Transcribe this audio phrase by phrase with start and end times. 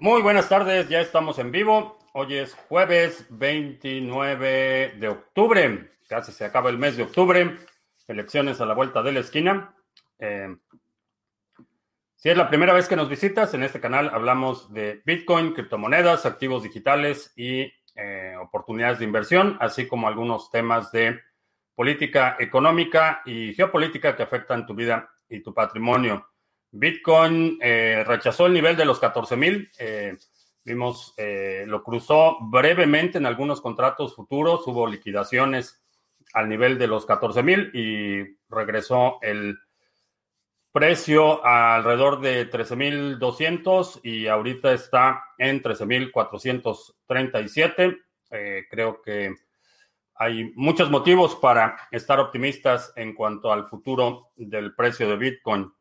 [0.00, 1.98] Muy buenas tardes, ya estamos en vivo.
[2.14, 7.58] Hoy es jueves 29 de octubre, casi se acaba el mes de octubre.
[8.08, 9.74] Elecciones a la vuelta de la esquina.
[10.18, 10.56] Eh,
[12.16, 16.24] si es la primera vez que nos visitas, en este canal hablamos de Bitcoin, criptomonedas,
[16.24, 21.20] activos digitales y eh, oportunidades de inversión, así como algunos temas de
[21.74, 26.29] política económica y geopolítica que afectan tu vida y tu patrimonio.
[26.72, 29.68] Bitcoin eh, rechazó el nivel de los 14 mil.
[29.78, 30.16] Eh,
[30.64, 34.64] vimos, eh, lo cruzó brevemente en algunos contratos futuros.
[34.66, 35.82] Hubo liquidaciones
[36.32, 39.58] al nivel de los 14 mil y regresó el
[40.72, 47.98] precio alrededor de 13.200 y ahorita está en 13.437.
[48.70, 49.34] creo que
[50.14, 55.72] hay muchos motivos para estar optimistas en cuanto al futuro del precio de Bitcoin.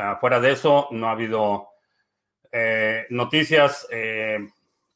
[0.00, 1.70] Ah, fuera de eso, no ha habido
[2.52, 4.38] eh, noticias, eh,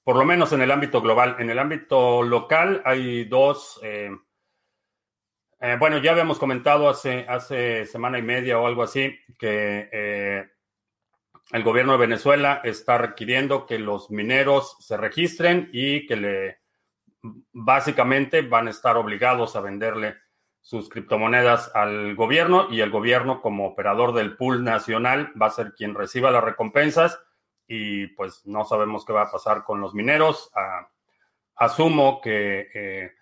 [0.04, 1.34] por lo menos en el ámbito global.
[1.40, 4.12] En el ámbito local hay dos, eh,
[5.80, 10.48] bueno, ya habíamos comentado hace, hace semana y media o algo así que
[11.50, 16.58] el gobierno de Venezuela está requiriendo que los mineros se registren y que le
[17.52, 20.21] básicamente van a estar obligados a venderle
[20.62, 25.74] sus criptomonedas al gobierno y el gobierno como operador del pool nacional va a ser
[25.74, 27.20] quien reciba las recompensas
[27.66, 30.50] y pues no sabemos qué va a pasar con los mineros.
[30.54, 30.88] Ah,
[31.56, 33.12] asumo que eh,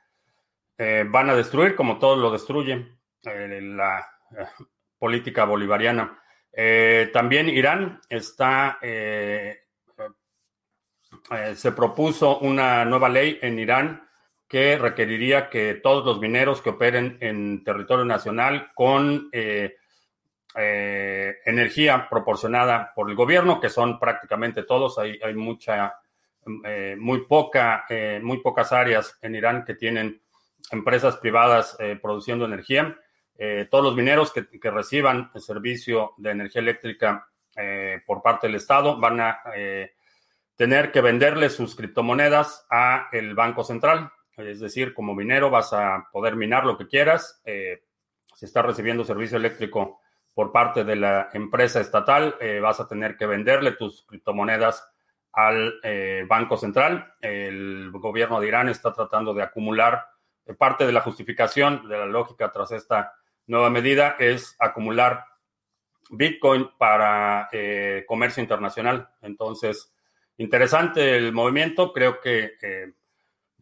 [0.77, 4.07] eh, van a destruir como todo lo destruyen eh, la
[4.99, 6.23] política bolivariana.
[7.13, 9.63] también Irán está, se
[11.75, 14.10] propuso una nueva ley en Irán
[14.51, 19.77] que requeriría que todos los mineros que operen en territorio nacional con eh,
[20.57, 25.95] eh, energía proporcionada por el gobierno, que son prácticamente todos, hay, mucha,
[26.65, 27.85] eh, muy poca,
[28.23, 30.21] muy pocas áreas en Irán que tienen
[30.73, 32.99] empresas privadas produciendo energía.
[33.71, 37.29] todos los mineros que, que, reciban el servicio de energía eléctrica
[38.05, 39.41] por parte del Estado van a
[40.57, 44.11] tener que venderle sus criptomonedas a el Banco Central
[44.47, 47.41] es decir, como minero vas a poder minar lo que quieras.
[47.45, 47.83] Eh,
[48.35, 50.01] si estás recibiendo servicio eléctrico
[50.35, 54.89] por parte de la empresa estatal, eh, vas a tener que venderle tus criptomonedas
[55.33, 57.15] al eh, Banco Central.
[57.21, 60.07] El gobierno de Irán está tratando de acumular
[60.59, 63.13] parte de la justificación de la lógica tras esta
[63.47, 65.25] nueva medida es acumular
[66.11, 67.49] Bitcoin para
[68.07, 69.09] comercio internacional.
[69.23, 69.95] Entonces,
[70.39, 71.93] interesante el movimiento.
[71.93, 72.55] Creo que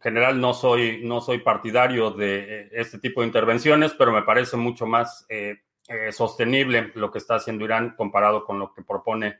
[0.01, 4.57] general no soy, no soy partidario de eh, este tipo de intervenciones, pero me parece
[4.57, 9.39] mucho más eh, eh, sostenible lo que está haciendo Irán comparado con lo que propone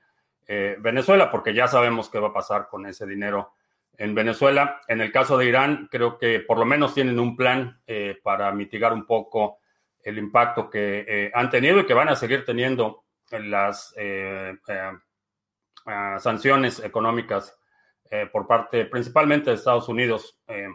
[0.80, 3.54] Venezuela, porque ya sabemos qué va a pasar con ese dinero
[3.96, 4.82] en Venezuela.
[4.88, 7.80] En el caso de Irán, creo que por lo menos tienen un plan
[8.24, 9.60] para mitigar un poco
[10.02, 13.94] el impacto que han tenido y que van a seguir teniendo en las
[16.18, 17.59] sanciones económicas
[18.12, 20.40] eh, por parte principalmente de Estados Unidos.
[20.48, 20.68] Eh,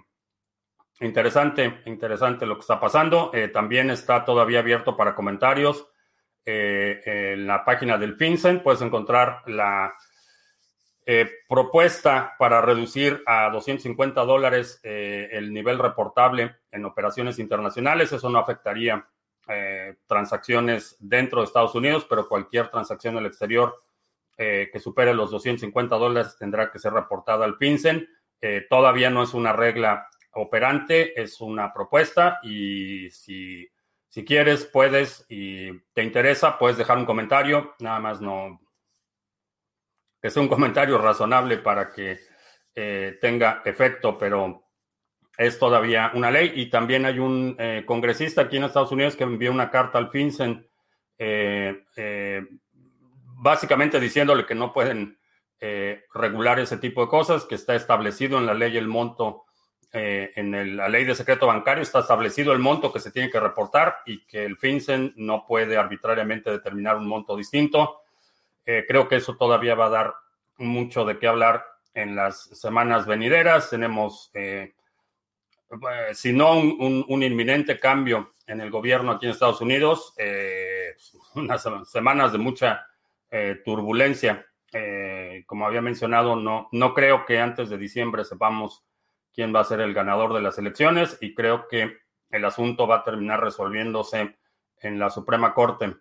[1.00, 3.33] interesante, interesante lo que está pasando.
[3.34, 5.89] Eh, también está todavía abierto para comentarios.
[6.47, 9.94] en la página del FinCEN puedes encontrar la
[11.49, 18.12] propuesta para reducir a 250 dólares el nivel reportable en operaciones internacionales.
[18.12, 19.09] Eso no afectaría
[20.06, 23.83] transacciones dentro de Estados Unidos, pero cualquier transacción el exterior
[24.37, 28.09] eh, que supere los 250 dólares tendrá que ser reportada al FinCEN.
[28.41, 33.69] Eh, todavía no es una regla operante, es una propuesta y si,
[34.09, 38.61] si quieres, puedes y te interesa, puedes dejar un comentario, nada más no
[40.21, 42.19] que sea un comentario razonable para que
[42.75, 44.65] eh, tenga efecto, pero
[45.37, 47.56] es todavía una ley y también hay un
[47.87, 50.67] congresista aquí en Estados Unidos que envió una carta al FinCEN
[53.44, 55.19] básicamente diciéndole que no pueden
[55.61, 59.44] eh, regular ese tipo de cosas, que está establecido en la ley el monto,
[59.93, 63.38] eh, en la ley de secreto bancario está establecido el monto que se tiene que
[63.38, 68.00] reportar y que el FinCEN no puede arbitrariamente determinar un monto distinto.
[68.64, 70.14] Eh, creo que eso todavía va a dar
[70.56, 73.69] mucho de qué hablar en las semanas venideras.
[73.69, 74.32] Tenemos,
[76.14, 80.14] si no un, un, inminente cambio en el gobierno aquí en Estados Unidos,
[81.35, 82.87] unas semanas de mucha
[83.37, 84.47] eh, turbulencia.
[84.73, 88.85] Eh, como había mencionado, no, no creo que antes de diciembre sepamos
[89.33, 91.97] quién va a ser el ganador de las elecciones y creo que
[92.31, 94.39] el asunto va a terminar resolviéndose
[94.81, 95.97] en la Suprema Corte.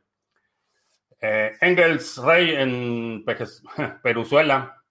[1.20, 3.26] Eh, Engels Rey en
[4.04, 4.84] Peruzuela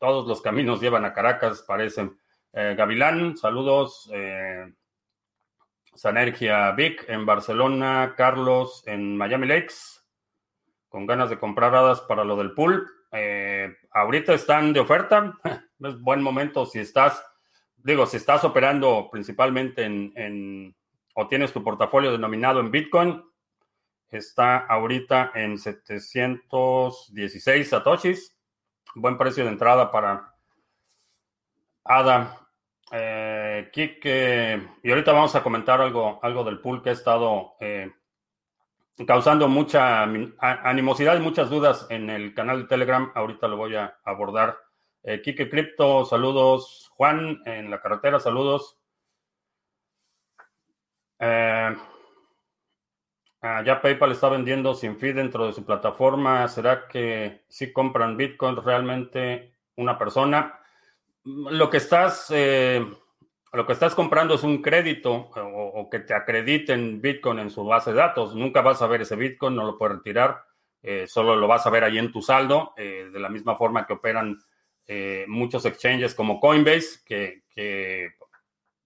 [0.00, 2.18] todos los caminos llevan a Caracas, parecen.
[2.52, 4.10] Gavilán, saludos.
[5.94, 10.01] Sanergia Vic en Barcelona, Carlos en Miami Lakes,
[10.92, 12.88] con ganas de comprar hadas para lo del pool.
[13.90, 15.36] ahorita están de oferta,
[15.80, 17.20] es buen momento si estás,
[17.78, 20.76] digo, si estás operando principalmente en
[21.14, 23.22] o tienes tu portafolio denominado en Bitcoin,
[24.10, 28.34] está ahorita en 716 satoshis.
[28.94, 30.32] Buen precio de entrada para
[31.84, 32.38] ADA.
[32.94, 33.70] Eh,
[34.82, 37.90] y ahorita vamos a comentar algo, algo del pool que ha estado eh,
[39.06, 43.10] causando mucha animosidad y muchas dudas en el canal de Telegram.
[43.14, 44.58] Ahorita lo voy a abordar.
[45.02, 46.90] Eh, Kike Crypto, saludos.
[46.96, 48.78] Juan, en la carretera, saludos.
[51.18, 51.76] Eh,
[53.42, 56.46] ah, ya PayPal está vendiendo sin fee dentro de su plataforma.
[56.48, 60.60] ¿Será que si compran Bitcoin realmente una persona?
[61.24, 62.84] Lo que estás, eh,
[63.52, 67.90] lo que estás comprando es un crédito o, que te acrediten Bitcoin en su base
[67.90, 68.34] de datos.
[68.34, 70.44] Nunca vas a ver ese Bitcoin, no lo puedes retirar.
[70.82, 73.92] Eh, solo lo vas a ver ahí en tu saldo, de la misma forma que
[73.92, 74.38] operan
[75.26, 77.42] muchos exchanges como Coinbase, que,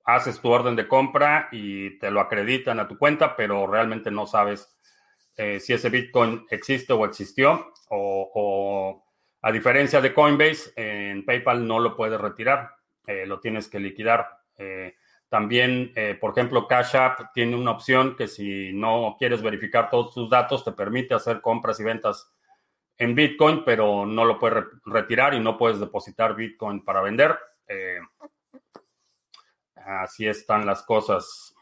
[0.07, 4.27] haces tu orden de compra y te lo acreditan a tu cuenta, pero realmente no
[4.27, 4.77] sabes
[5.37, 7.73] eh, si ese Bitcoin existe o existió.
[7.91, 9.05] O,
[9.43, 12.75] a diferencia de Coinbase, en PayPal no lo puedes retirar,
[13.07, 14.29] eh, lo tienes que liquidar.
[14.57, 14.95] Eh,
[15.29, 20.31] también, por ejemplo, Cash App tiene una opción que si no quieres verificar todos tus
[20.31, 22.33] datos, te permite hacer compras y ventas
[22.97, 27.37] en Bitcoin, pero no lo puedes retirar y no puedes depositar Bitcoin para vender.
[29.87, 31.55] Así están las cosas.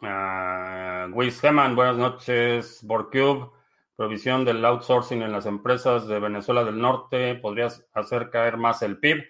[0.00, 2.80] Uh, buenas noches.
[2.82, 3.50] Borcube,
[3.96, 8.98] provisión del outsourcing en las empresas de Venezuela del Norte, ¿podrías hacer caer más el
[8.98, 9.24] PIB?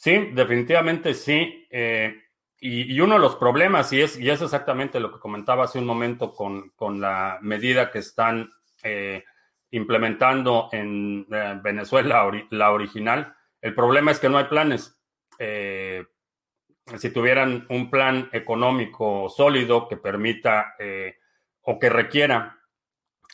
[0.00, 1.66] Sí, definitivamente sí.
[1.70, 2.14] Eh,
[2.58, 5.84] y, uno de los problemas, y es, y es exactamente lo que comentaba hace un
[5.84, 8.50] momento con, la medida que están
[8.82, 9.24] eh,
[9.70, 14.96] implementando en eh, Venezuela, la original, el problema es que no hay planes
[16.98, 21.18] si tuvieran un plan económico sólido que permita eh,
[21.62, 22.58] o que requiera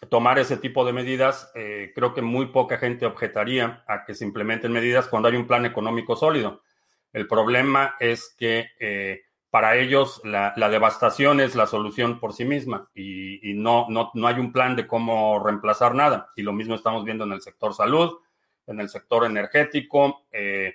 [0.09, 4.25] tomar ese tipo de medidas, eh, creo que muy poca gente objetaría a que se
[4.25, 6.63] implementen medidas cuando hay un plan económico sólido.
[7.13, 12.91] El problema es que eh, para ellos la, devastación es la solución por sí misma
[12.95, 16.31] y, no, no, no, hay un plan de cómo reemplazar nada.
[16.37, 18.19] Y lo mismo estamos viendo en el sector salud,
[18.67, 20.27] en el sector energético.
[20.31, 20.75] Eh,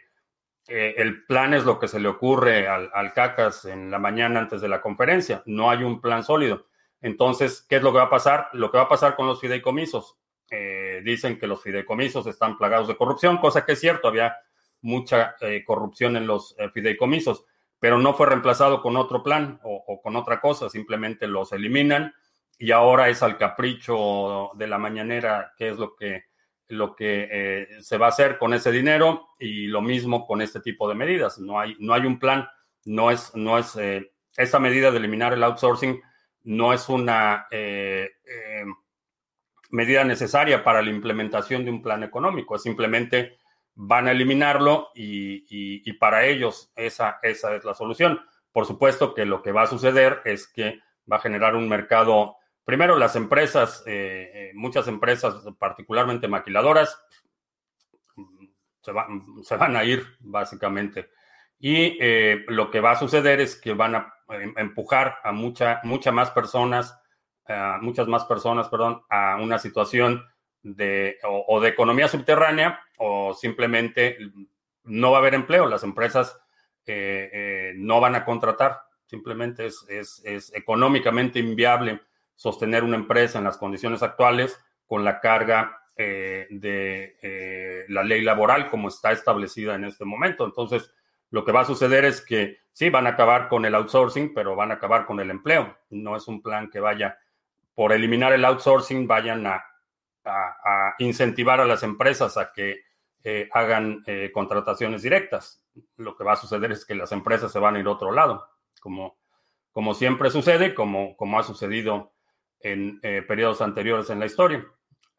[0.68, 4.70] el plan es lo que se le ocurre al, CACAS en la mañana antes de
[4.70, 5.44] la conferencia.
[5.46, 6.68] No hay un plan sólido.
[7.02, 8.50] Entonces, ¿qué es lo que va a pasar?
[8.54, 10.18] Lo que va a pasar con los fideicomisos.
[10.50, 14.36] Eh, dicen que los fideicomisos están plagados de corrupción, cosa que es cierto, había
[14.82, 17.46] mucha eh, corrupción en los fideicomisos,
[17.80, 22.14] pero no fue reemplazado con otro plan o, con otra cosa, simplemente los eliminan
[22.60, 26.26] y ahora es al capricho de la mañanera, que es lo que
[26.68, 30.62] lo que eh, se va a hacer con ese dinero y lo mismo con este
[30.62, 31.38] tipo de medidas.
[31.38, 32.48] No hay, no hay un plan,
[32.86, 36.02] no es, no es eh, esa medida de eliminar el outsourcing
[36.44, 38.12] no es una eh,
[39.70, 43.38] medida necesaria para la implementación de un plan económico, es simplemente
[43.74, 48.22] van a eliminarlo y, para ellos esa, esa es la solución.
[48.52, 50.80] Por supuesto que lo que va a suceder es que
[51.10, 57.04] va a generar un mercado Primero, las empresas, eh, eh, muchas empresas, particularmente maquiladoras,
[58.82, 58.92] se,
[59.58, 61.10] van a ir básicamente.
[61.60, 64.14] Y eh, lo que va a suceder es que van a
[64.58, 66.98] empujar a mucha, muchas más personas,
[67.82, 70.24] muchas más personas, perdón, a una situación
[70.64, 74.18] de o, de economía subterránea o simplemente
[74.84, 75.68] no va a haber empleo.
[75.68, 76.40] Las empresas
[77.76, 78.82] no van a contratar.
[79.06, 79.86] Simplemente es,
[80.24, 82.02] es económicamente inviable
[82.36, 88.24] sostener una empresa en las condiciones actuales con la carga eh, de eh, la ley
[88.24, 90.46] laboral como está establecida en este momento.
[90.46, 90.92] Entonces,
[91.32, 94.56] lo que va a suceder es que sí, van a acabar con el outsourcing, pero
[94.56, 95.76] van a acabar con el empleo.
[95.90, 97.18] No es un plan que vaya,
[97.74, 99.66] por eliminar el outsourcing, vayan a,
[101.00, 102.82] incentivar a las empresas a que
[103.24, 105.66] eh, hagan contrataciones directas.
[105.98, 108.12] Lo que va a suceder es que las empresas se van a ir a otro
[108.12, 108.48] lado,
[108.80, 109.18] como,
[109.72, 112.14] como siempre sucede, como, como ha sucedido
[112.64, 114.66] en eh, periodos anteriores en la historia.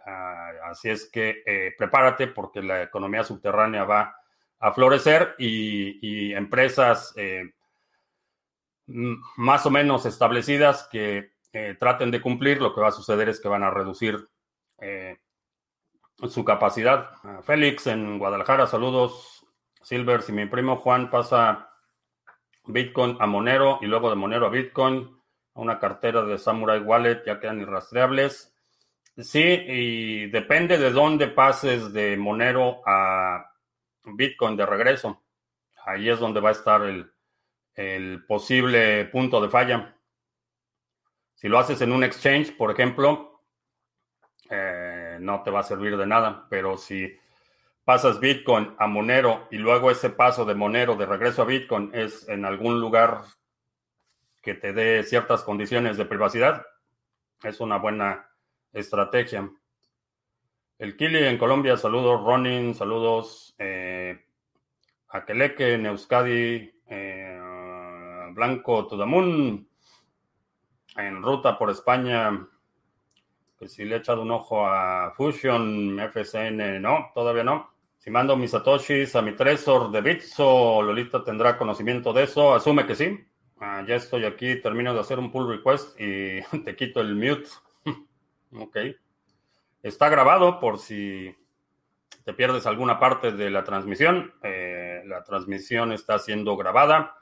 [0.06, 4.16] Ah, así es que eh, prepárate porque la economía subterránea va
[4.62, 7.52] a florecer y, empresas eh,
[8.86, 11.32] más o menos establecidas que
[11.78, 14.26] traten de cumplir, lo que va a suceder es que van a reducir
[16.28, 17.10] su capacidad.
[17.42, 19.46] Félix en Guadalajara, saludos.
[19.82, 21.70] Silver, si mi primo Juan pasa
[22.64, 25.10] Bitcoin a Monero y luego de Monero a Bitcoin,
[25.54, 28.54] a una cartera de Samurai Wallet, ya quedan irrastreables.
[29.16, 33.51] Sí, y depende de dónde pases de Monero a
[34.04, 35.22] Bitcoin de regreso.
[35.84, 39.96] Ahí es donde va a estar el, posible punto de falla.
[41.34, 43.40] Si lo haces en un exchange, por ejemplo,
[44.50, 47.18] eh, no te va a servir de nada, pero si
[47.84, 52.28] pasas Bitcoin a Monero y luego ese paso de Monero de regreso a Bitcoin es
[52.28, 53.22] en algún lugar
[54.40, 56.66] que te dé ciertas condiciones de privacidad,
[57.42, 58.28] es una buena
[58.72, 59.50] estrategia.
[60.78, 62.22] El Kili en Colombia, saludos.
[62.22, 63.54] Ronin, saludos.
[63.58, 64.18] Eh,
[65.08, 67.38] Aqueleque, Neuskadi, eh,
[68.32, 69.68] Blanco Tudamun,
[70.96, 72.48] en ruta por España.
[73.58, 77.72] Que si le he echado un ojo a Fusion, FSN, no, todavía no.
[77.98, 82.54] Si mando mis satoshis a mi Tresor de Bitso, Lolita tendrá conocimiento de eso.
[82.54, 83.24] Asume que sí.
[83.60, 87.48] Ah, ya estoy aquí, termino de hacer un pull request y te quito el mute.
[88.58, 88.76] ok.
[89.82, 91.34] Está grabado por si
[92.24, 94.32] te pierdes alguna parte de la transmisión.
[94.42, 97.16] Eh, la transmisión está siendo grabada.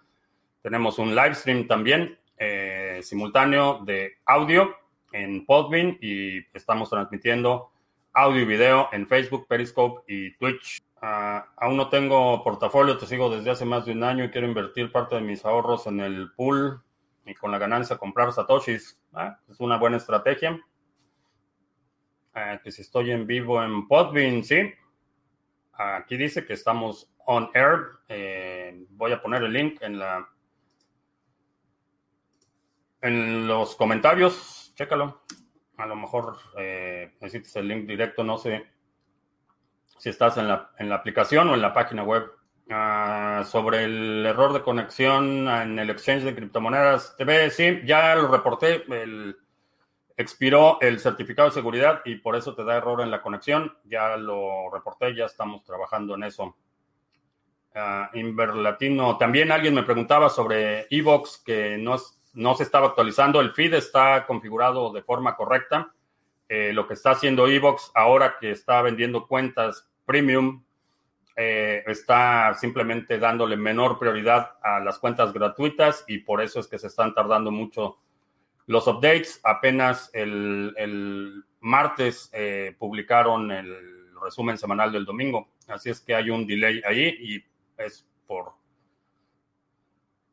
[0.62, 4.76] Tenemos un live stream también eh, simultáneo de audio
[5.12, 7.70] en Podbean y estamos transmitiendo
[8.12, 10.82] audio y video en Facebook, Periscope y Twitch.
[11.00, 14.46] Ah, aún no tengo portafolio, te sigo desde hace más de un año y quiero
[14.46, 16.82] invertir parte de mis ahorros en el pool
[17.24, 19.00] y con la ganancia comprar satoshis.
[19.14, 20.60] Ah, es una buena estrategia.
[22.34, 24.72] Ah, que si estoy en vivo en Podbean, sí.
[25.72, 28.00] Aquí dice que estamos on air.
[28.08, 30.28] Eh, voy a poner el link en la
[33.02, 34.72] en los comentarios.
[34.74, 35.22] Chécalo.
[35.78, 38.66] A lo mejor eh, necesitas el link directo, no sé
[39.98, 42.30] si estás en la, en la aplicación o en la página web.
[42.70, 48.28] Ah, sobre el error de conexión en el exchange de criptomonedas TV, sí, ya lo
[48.28, 49.36] reporté, el,
[50.20, 53.74] expiró el certificado de seguridad y por eso te da error en la conexión.
[53.84, 56.56] Ya lo reporté, ya estamos trabajando en eso.
[57.74, 61.96] Uh, Inver Latino, también alguien me preguntaba sobre Evox que no,
[62.34, 65.94] no se estaba actualizando, el feed está configurado de forma correcta.
[66.48, 70.64] Eh, lo que está haciendo Evox ahora que está vendiendo cuentas Premium
[71.36, 76.78] eh, está simplemente dándole menor prioridad a las cuentas gratuitas y por eso es que
[76.78, 77.98] se están tardando mucho
[78.70, 79.40] los updates.
[79.42, 86.46] Apenas el, martes eh, publicaron el resumen semanal del domingo, así es que hay un
[86.46, 87.44] delay ahí y
[87.82, 88.54] es por,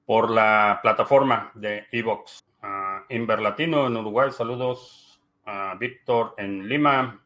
[0.05, 2.45] por la plataforma de Evox.
[2.61, 5.19] Uh, Inver Latino en Uruguay, saludos.
[5.45, 7.23] a Víctor en Lima.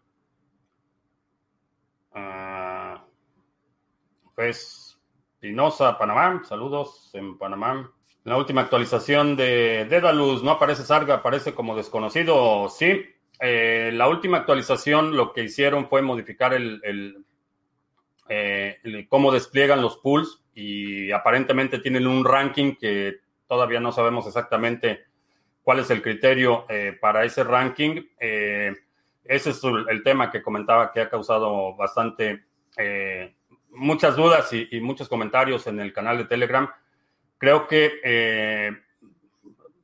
[4.34, 5.00] Pues
[5.40, 6.42] Pinoza, Panamá.
[6.46, 7.92] Saludos en Panamá.
[8.24, 12.70] La última actualización de Dedalus no aparece Sarga, aparece como desconocido.
[12.70, 13.04] Sí,
[13.40, 17.26] eh, la última actualización lo que hicieron fue modificar el,
[18.30, 25.06] eh, cómo despliegan los pools y aparentemente tienen un ranking que todavía no sabemos exactamente
[25.64, 28.04] cuál es el criterio eh, para ese ranking.
[28.20, 32.44] ese es el tema que comentaba que ha causado bastante
[33.72, 36.70] muchas dudas y, muchos comentarios en el canal de Telegram.
[37.42, 38.72] Creo que eh,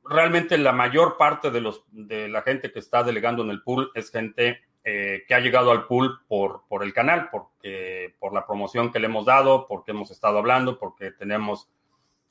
[0.04, 3.90] realmente la mayor parte de, los, de la gente que está delegando en el pool
[3.96, 8.46] es gente eh, que ha llegado al pool por, por el canal, porque, por la
[8.46, 11.68] promoción que le hemos dado, porque hemos estado hablando, porque tenemos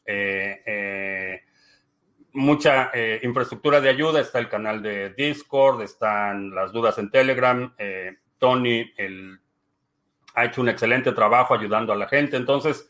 [0.05, 1.43] eh,
[2.31, 2.91] mucha
[3.22, 4.22] infraestructura de ayuda.
[4.22, 7.75] Está el canal de Discord, están las dudas en Telegram.
[8.39, 9.41] Tony, el
[10.36, 12.38] ha hecho un excelente trabajo ayudando a la gente.
[12.38, 12.88] Entonces,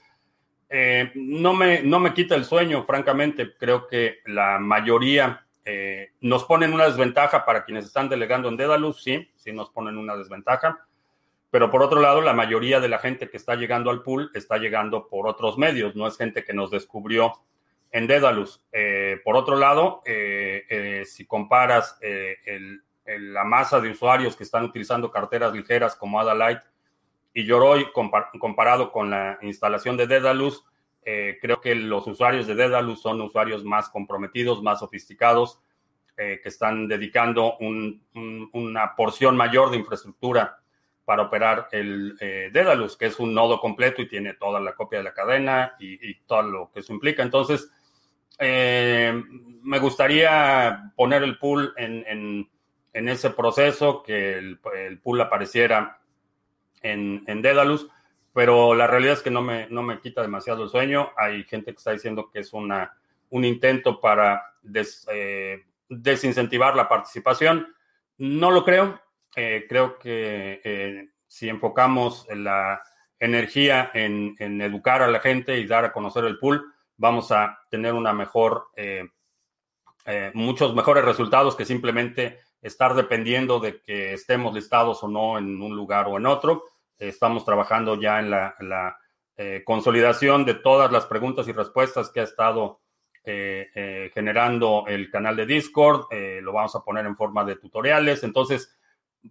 [0.70, 3.56] eh, no, me, no me quita el sueño, francamente.
[3.58, 9.04] Creo que la mayoría eh, nos ponen una desventaja para quienes están delegando en Dedalus,
[9.04, 10.86] sí, sí nos ponen una desventaja.
[11.50, 14.58] Pero por otro lado, la mayoría de la gente que está llegando al pool está
[14.58, 17.34] llegando por otros medios, no es gente que nos descubrió
[17.92, 18.62] en Dedalus.
[18.74, 20.04] Eh, por otro lado,
[21.06, 21.98] si comparas
[23.06, 26.64] la masa de usuarios que están utilizando carteras ligeras como Adalite
[27.38, 30.66] y Yoroi comparado con la instalación de Dedalus,
[31.04, 35.62] eh, creo que los usuarios de Dedalus son usuarios más comprometidos, más sofisticados,
[36.18, 40.58] eh, que están dedicando una porción mayor de infraestructura
[41.06, 44.98] para operar el eh, Dedalus, que es un nodo completo y tiene toda la copia
[44.98, 47.22] de la cadena y, todo lo que eso implica.
[47.22, 47.72] Entonces,
[48.40, 52.50] me gustaría poner el pool en,
[52.94, 56.00] ese proceso, que el pool apareciera
[56.92, 57.88] en, en Dedalus,
[58.34, 61.10] pero la realidad es que no me, no me quita demasiado el sueño.
[61.18, 62.96] Hay gente que está diciendo que es una,
[63.30, 64.54] un intento para
[65.12, 67.68] eh, desincentivar la participación.
[68.18, 69.02] No lo creo.
[69.36, 72.82] Eh, creo que eh, si enfocamos la
[73.20, 77.60] energía en, en, educar a la gente y dar a conocer el pool, vamos a
[77.70, 78.68] tener una mejor,
[80.34, 85.76] muchos mejores resultados que simplemente estar dependiendo de que estemos listados o no en un
[85.76, 86.66] lugar o en otro.
[87.00, 88.98] Estamos trabajando ya en la,
[89.36, 92.82] eh, consolidación de todas las preguntas y respuestas que ha estado
[93.24, 96.08] eh, eh, generando el canal de Discord.
[96.42, 98.24] lo vamos a poner en forma de tutoriales.
[98.24, 98.76] Entonces,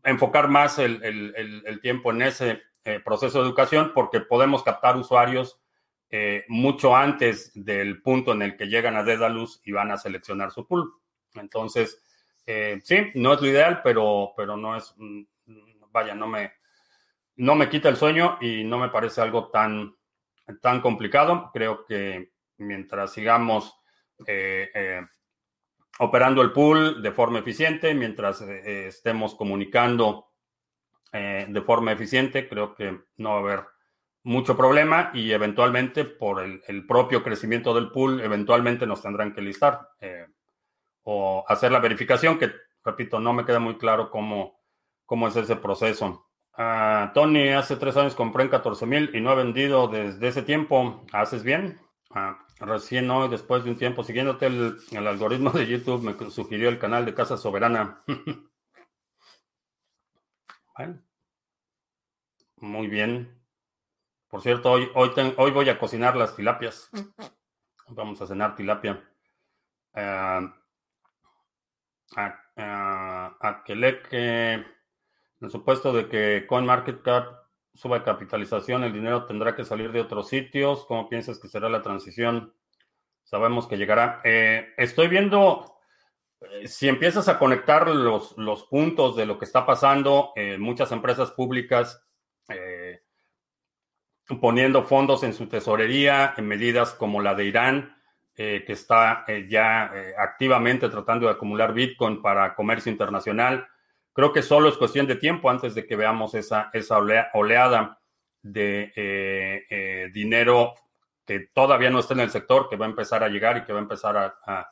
[0.04, 2.62] enfocar más el, tiempo en ese
[3.04, 5.60] proceso de educación porque podemos captar usuarios
[6.46, 10.66] mucho antes del punto en el que llegan a Dedalus y van a seleccionar su
[10.68, 10.92] pool.
[11.34, 12.00] Entonces,
[12.84, 15.22] sí, no es lo ideal, pero, pero no es, mm,
[15.90, 16.52] vaya, no me,
[17.36, 19.94] no me quita el sueño y no me parece algo tan,
[20.60, 21.50] tan complicado.
[21.52, 23.78] Creo que mientras sigamos
[24.26, 25.06] eh, eh,
[25.98, 30.24] operando el pool de forma eficiente, mientras eh, estemos comunicando
[31.12, 33.64] de forma eficiente, creo que no va a haber
[34.24, 39.40] mucho problema y eventualmente por el, el propio crecimiento del pool, eventualmente nos tendrán que
[39.40, 39.88] listar
[41.04, 42.52] o hacer la verificación, que
[42.84, 44.60] repito, no me queda muy claro cómo,
[45.06, 46.26] cómo es ese proceso.
[47.12, 51.04] Tony, hace tres años compré en 14 mil y no he vendido desde ese tiempo.
[51.12, 51.78] ¿Haces bien?
[52.10, 56.78] Ah, recién hoy, después de un tiempo siguiéndote, el, algoritmo de YouTube me sugirió el
[56.78, 58.02] canal de Casa Soberana.
[62.56, 63.38] muy bien.
[64.28, 66.90] Por cierto, hoy, hoy, hoy voy a cocinar las tilapias.
[67.88, 69.02] Vamos a cenar tilapia.
[69.94, 70.50] Uh,
[72.16, 74.64] a, que
[75.40, 80.86] en supuesto de que CoinMarketCap suba capitalización, el dinero tendrá que salir de otros sitios.
[80.86, 82.54] ¿Cómo piensas que será la transición?
[83.22, 84.20] Sabemos que llegará.
[84.24, 85.76] Eh, estoy viendo,
[86.40, 91.32] eh, si empiezas a conectar los, los, puntos de lo que está pasando, muchas empresas
[91.32, 92.02] públicas
[92.48, 93.02] eh,
[94.40, 97.96] poniendo fondos en su tesorería en medidas como la de Irán,
[98.34, 103.66] que está ya activamente tratando de acumular Bitcoin para comercio internacional
[104.16, 106.96] Creo que solo es cuestión de tiempo antes de que veamos esa, esa
[107.34, 108.00] oleada
[108.40, 110.72] de eh, eh, dinero
[111.26, 113.74] que todavía no está en el sector, que va a empezar a llegar y que
[113.74, 114.70] va a empezar a,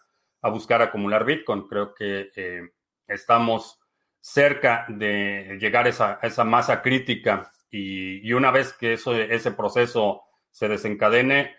[0.49, 1.69] buscar acumular Bitcoin.
[1.69, 2.71] Creo que eh,
[3.07, 3.79] estamos
[4.19, 10.23] cerca de llegar a esa, esa masa crítica y, una vez que eso, ese proceso
[10.51, 11.55] se desencadene,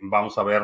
[0.00, 0.62] vamos a ver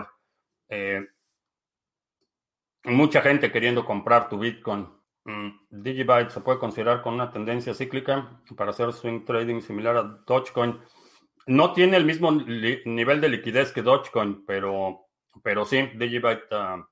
[2.85, 4.96] mucha gente queriendo comprar tu Bitcoin.
[5.27, 10.03] Mm, Digibyte se puede considerar con una tendencia cíclica para hacer swing trading similar a
[10.25, 10.79] Dogecoin.
[11.49, 15.09] No tiene el mismo nivel de liquidez que Dogecoin, pero,
[15.43, 16.89] pero sí, Digibyte ah,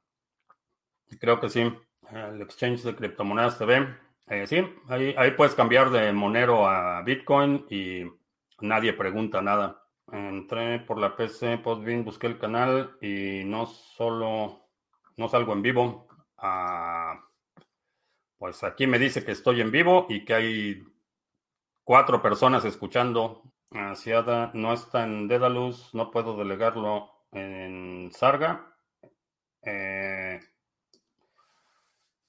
[1.20, 1.72] creo que sí.
[2.10, 3.86] El exchange de criptomonedas se ve.
[4.26, 8.02] Eh, sí, ahí, ahí puedes cambiar de Monero a Bitcoin y
[8.60, 9.80] nadie pregunta nada.
[10.10, 14.66] Entré por la PC, Podbean, busqué el canal y no solo,
[15.16, 16.08] no salgo en vivo.
[16.38, 17.20] ah,
[18.44, 20.84] pues aquí me dice que estoy en vivo y que hay
[21.82, 23.42] cuatro personas escuchando.
[23.70, 28.76] Asiada no está en Dedalus, no puedo delegarlo en Sarga.
[29.62, 30.38] Eh,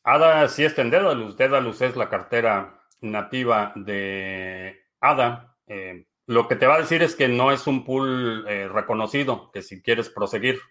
[0.04, 1.36] ADA sí está en Dedalus.
[1.36, 5.58] Dedalus es la cartera nativa de ADA.
[5.68, 9.52] Eh, lo que te va a decir es que no es un pool eh, reconocido,
[9.52, 10.62] que si quieres proseguir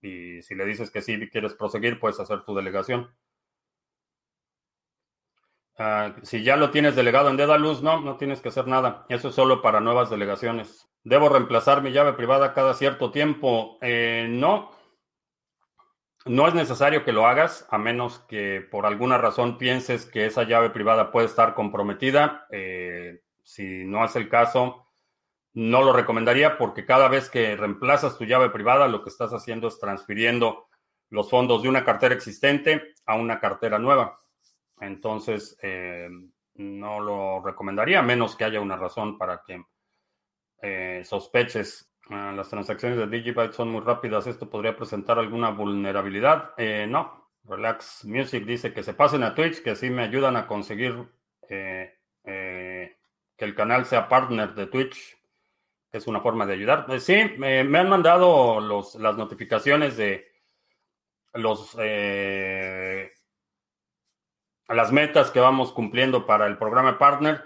[0.00, 3.14] y si le dices que sí quieres proseguir, puedes hacer tu delegación.
[5.78, 9.04] Ah, si ya lo tienes delegado en Dedalus, no, no tienes que hacer nada.
[9.08, 10.88] Eso es solo para nuevas delegaciones.
[11.04, 13.78] ¿Debo reemplazar mi llave privada cada cierto tiempo?
[13.82, 14.72] Eh, no.
[16.24, 20.42] No es necesario que lo hagas, a menos que por alguna razón pienses que esa
[20.42, 22.46] llave privada puede estar comprometida.
[22.50, 24.88] Eh, si no es el caso,
[25.52, 29.68] no lo recomendaría porque cada vez que reemplazas tu llave privada, lo que estás haciendo
[29.68, 30.66] es transfiriendo
[31.10, 34.18] los fondos de una cartera existente a una cartera nueva.
[34.80, 36.08] Entonces, eh,
[36.54, 39.62] no lo recomendaría, a menos que haya una razón para que
[40.62, 41.92] eh, sospeches.
[42.08, 44.26] Ah, las transacciones de Digibyte son muy rápidas.
[44.26, 46.52] ¿Esto podría presentar alguna vulnerabilidad?
[46.56, 47.26] Eh, no.
[47.44, 51.08] Relax Music dice que se pasen a Twitch, que así me ayudan a conseguir
[51.48, 51.94] que
[53.38, 55.16] el canal sea partner de Twitch,
[55.92, 57.00] es una forma de ayudar.
[57.00, 60.26] sí, me han mandado las notificaciones de
[61.34, 61.76] los
[64.74, 67.44] las metas que vamos cumpliendo para el programa partner,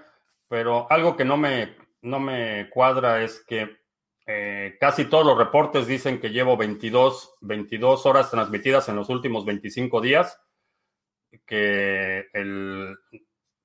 [0.49, 3.79] pero algo que no me no me cuadra es que
[4.27, 9.45] eh, casi todos los reportes dicen que llevo 22, 22 horas transmitidas en los últimos
[9.45, 10.41] 25 días,
[11.47, 12.97] que el,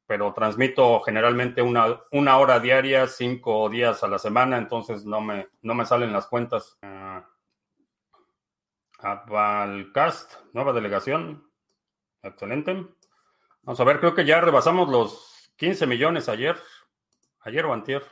[0.07, 5.47] pero transmito generalmente una, una hora diaria, cinco días a la semana, entonces no me,
[5.61, 6.77] no me salen las cuentas.
[6.81, 7.21] Uh,
[8.99, 11.49] Avalcast, nueva delegación.
[12.23, 12.87] Excelente.
[13.65, 16.55] Vamos a ver, creo que ya rebasamos los 15 millones ayer.
[17.39, 18.03] Ayer o antier.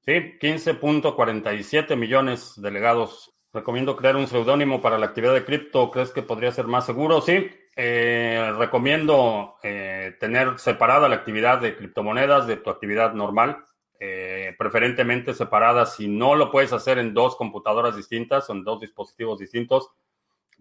[0.00, 3.34] Sí, 15.47 millones delegados.
[3.52, 5.90] Recomiendo crear un seudónimo para la actividad de cripto.
[5.90, 7.20] ¿Crees que podría ser más seguro?
[7.20, 7.50] Sí.
[7.76, 13.66] Eh, recomiendo eh, tener separada la actividad de criptomonedas de tu actividad normal.
[14.00, 15.84] Eh, preferentemente separada.
[15.84, 19.90] Si no lo puedes hacer en dos computadoras distintas o en dos dispositivos distintos,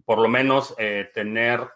[0.05, 0.75] por lo menos
[1.13, 1.69] tener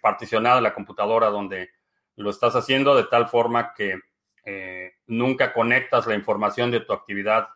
[0.00, 1.70] particionada la computadora donde
[2.16, 4.00] lo estás haciendo de tal forma que
[4.44, 7.48] eh, nunca conectas la información de tu actividad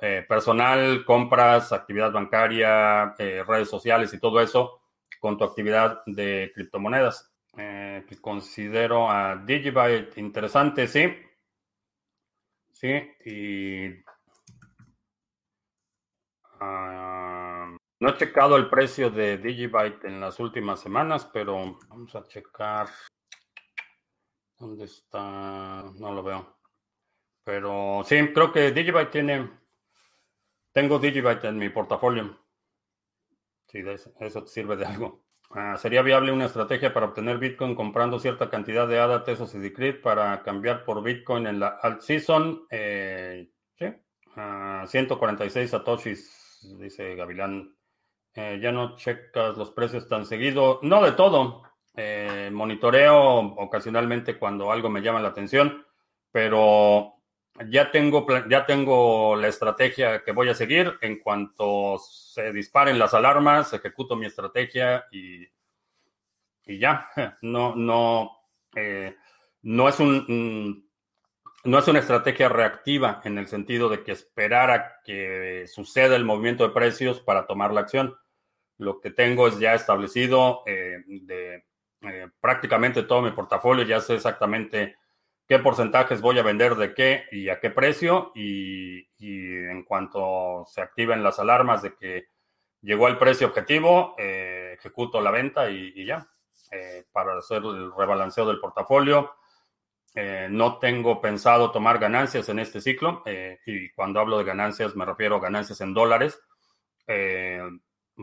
[0.00, 4.82] eh, personal, compras, actividad bancaria, eh, redes sociales y todo eso
[5.20, 7.32] con tu actividad de criptomonedas.
[7.56, 11.12] que considero a Digibyte interesante, sí.
[12.72, 14.04] Sí, y
[16.60, 17.37] ah,
[18.00, 22.88] no he checado el precio de Digibyte en las últimas semanas, pero vamos a checar.
[24.58, 25.84] ¿Dónde está?
[25.96, 26.58] No lo veo.
[27.44, 29.50] Pero sí, creo que Digibyte tiene.
[30.72, 32.38] Tengo Digibyte en mi portafolio.
[33.66, 33.82] Sí,
[34.20, 35.24] eso, te sirve de algo.
[35.50, 39.58] Ah, ¿Sería viable una estrategia para obtener Bitcoin comprando cierta cantidad de ADA, Tesos y
[39.58, 42.66] Decrypt para cambiar por Bitcoin en la alt season?
[42.70, 43.86] Eh, sí.
[44.86, 47.77] 146 ah, satoshis, dice Gavilán.
[48.40, 50.78] Eh, ya no checas los precios tan seguido.
[50.82, 51.64] No de todo.
[51.96, 55.84] Eh, monitoreo ocasionalmente cuando algo me llama la atención,
[56.30, 57.14] pero
[57.68, 60.98] ya tengo, ya tengo la estrategia que voy a seguir.
[61.00, 65.42] En cuanto se disparen las alarmas, ejecuto mi estrategia y,
[66.64, 67.08] y ya.
[67.42, 68.38] No, no,
[68.76, 69.16] eh,
[69.62, 70.88] no es un,
[71.64, 76.24] no es una estrategia reactiva en el sentido de que esperar a que suceda el
[76.24, 78.16] movimiento de precios para tomar la acción.
[78.78, 81.64] Lo que tengo es ya establecido eh, de
[82.02, 84.96] eh, prácticamente todo mi portafolio, ya sé exactamente
[85.48, 90.80] qué porcentajes voy a vender de qué y a qué precio y, en cuanto se
[90.80, 92.28] activen las alarmas de que
[92.82, 96.28] llegó el precio objetivo, eh, ejecuto la venta y, ya,
[96.70, 99.34] eh, para hacer el rebalanceo del portafolio.
[100.50, 103.22] no tengo pensado tomar ganancias en este ciclo
[103.66, 106.40] y cuando hablo de ganancias me refiero a ganancias en dólares.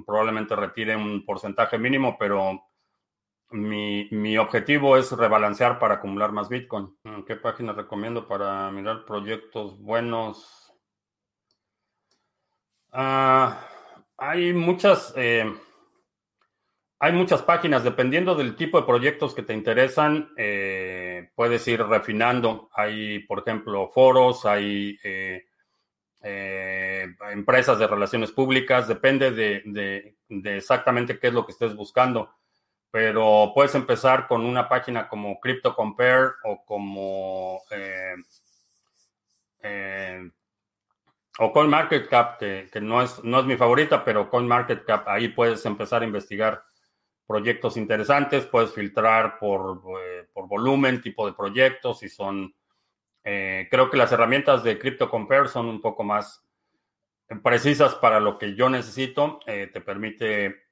[0.03, 2.61] Probablemente retire un porcentaje mínimo, pero
[3.51, 6.95] mi, objetivo es rebalancear para acumular más Bitcoin.
[7.27, 10.73] ¿Qué página recomiendo para mirar proyectos buenos?
[12.91, 13.67] Ah,
[14.17, 15.13] hay muchas.
[15.15, 15.45] Eh,
[16.97, 22.69] hay muchas páginas, dependiendo del tipo de proyectos que te interesan, eh, puedes ir refinando.
[22.73, 25.45] Hay, por ejemplo, foros, hay eh,
[26.25, 30.15] empresas de relaciones públicas, depende de,
[30.55, 32.31] exactamente qué es lo que estés buscando.
[32.91, 38.15] Pero puedes empezar con una página como Crypto Compare o como eh,
[39.61, 40.31] eh,
[41.39, 46.05] o CoinMarketCap, que, no, es, no es mi favorita, pero CoinMarketCap, ahí puedes empezar a
[46.05, 46.63] investigar
[47.27, 52.55] proyectos interesantes, puedes filtrar por, eh, por volumen, tipo de proyectos, y son,
[53.25, 56.45] creo que las herramientas de Crypto Compare son un poco más
[57.43, 60.67] precisas para lo que yo necesito, te permite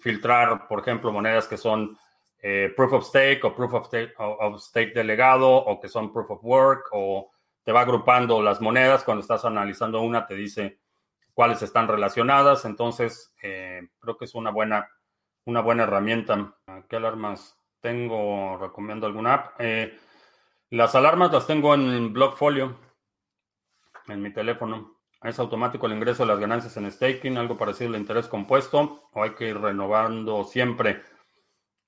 [0.00, 1.96] filtrar, por ejemplo, monedas que son
[2.44, 6.88] eh, proof of stake o proof of stake, delegado o que son proof of work
[6.92, 7.30] o
[7.62, 9.04] te va agrupando las monedas.
[9.04, 10.80] Cuando estás analizando una, te dice
[11.34, 12.64] cuáles están relacionadas.
[12.64, 14.88] Entonces, eh, creo que es una buena,
[15.44, 16.54] una buena herramienta.
[16.88, 18.58] ¿Qué alarmas tengo?
[18.58, 19.60] ¿Recomiendo alguna app?
[20.72, 22.78] Eh, las alarmas las tengo en Blockfolio,
[24.08, 24.98] en mi teléfono.
[25.22, 27.36] ¿Es automático el ingreso de las ganancias en staking?
[27.36, 29.08] ¿Algo parecido al interés compuesto?
[29.12, 31.02] ¿O hay que ir renovando siempre?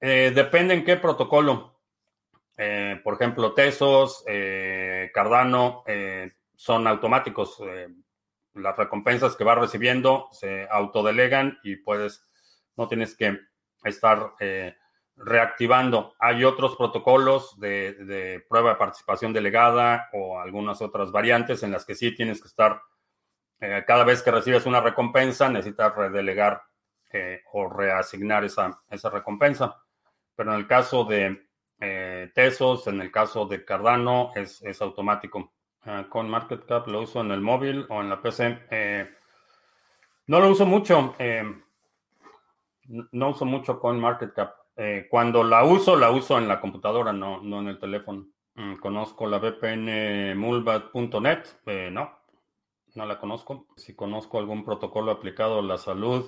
[0.01, 1.81] Eh, depende en qué protocolo.
[2.57, 5.83] Eh, por ejemplo, Tesos, eh, Cardano
[6.55, 7.61] son automáticos.
[8.55, 12.25] las recompensas que vas recibiendo se autodelegan y puedes,
[12.77, 13.37] no tienes que
[13.83, 14.35] estar
[15.17, 16.15] reactivando.
[16.19, 21.95] Hay otros protocolos de, prueba de participación delegada o algunas otras variantes en las que
[21.95, 22.81] sí tienes que estar
[23.61, 26.63] eh, cada vez que recibes una recompensa, necesitas redelegar
[27.13, 29.81] eh, o reasignar esa, esa, recompensa.
[30.35, 31.47] Pero en el caso de
[31.81, 35.53] eh, Tesos, en el caso de Cardano, es, automático.
[35.83, 38.59] Ah, con Market Cap lo uso en el móvil o en la PC.
[40.27, 41.15] No lo uso mucho.
[43.13, 44.64] No uso mucho con Market Cap.
[44.77, 48.27] Eh, cuando la uso, la uso en la computadora, no, no en el teléfono.
[48.55, 51.45] Mm, conozco la VPN mulbat.net.
[51.91, 52.19] no,
[52.95, 53.67] no la conozco.
[53.77, 56.25] Si conozco algún protocolo aplicado a la salud.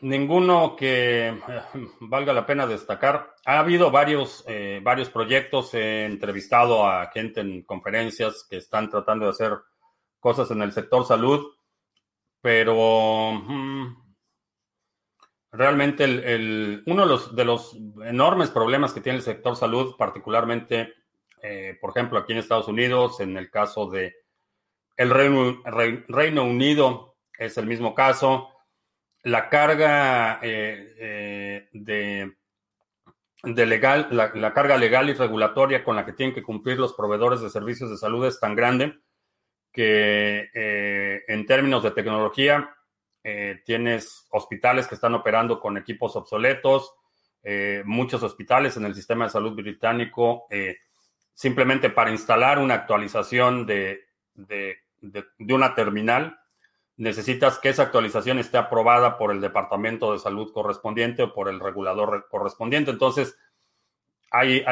[0.00, 1.38] ninguno que
[2.00, 3.34] valga la pena destacar.
[3.44, 4.44] Ha habido varios,
[4.82, 5.74] varios proyectos.
[5.74, 9.58] He entrevistado a gente en conferencias que están tratando de hacer
[10.22, 11.52] cosas en el sector salud,
[12.40, 14.01] pero mm,
[15.52, 20.94] realmente el, uno de los, enormes problemas que tiene el sector salud, particularmente,
[21.42, 24.16] eh, por ejemplo, aquí en Estados Unidos, en el caso de
[24.96, 28.48] el Reino, Unido, es el mismo caso.
[29.22, 36.34] La carga eh, eh, de, legal, la carga legal y regulatoria con la que tienen
[36.34, 38.98] que cumplir los proveedores de servicios de salud es tan grande
[39.72, 40.50] que
[41.26, 42.76] en términos de tecnología
[43.24, 46.94] eh, tienes hospitales que están operando con equipos obsoletos,
[47.42, 50.46] eh, muchos hospitales en el sistema de salud británico,
[51.34, 54.00] simplemente para instalar una actualización de,
[54.34, 54.76] de,
[55.38, 56.38] una terminal,
[56.96, 61.58] necesitas que esa actualización esté aprobada por el departamento de salud correspondiente o por el
[61.58, 62.90] regulador correspondiente.
[62.90, 63.36] Entonces,
[64.30, 64.62] hay,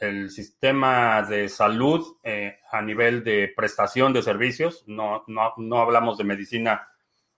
[0.00, 6.24] el, sistema de salud eh, a nivel de prestación de servicios, no, no, hablamos de
[6.24, 6.88] medicina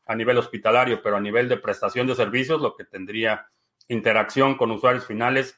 [0.08, 3.46] a nivel hospitalario, pero a nivel de prestación de servicios, lo que tendría
[3.86, 5.56] interacción con usuarios finales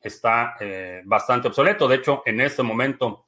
[0.00, 1.88] está eh, bastante obsoleto.
[1.88, 3.26] De hecho, en este momento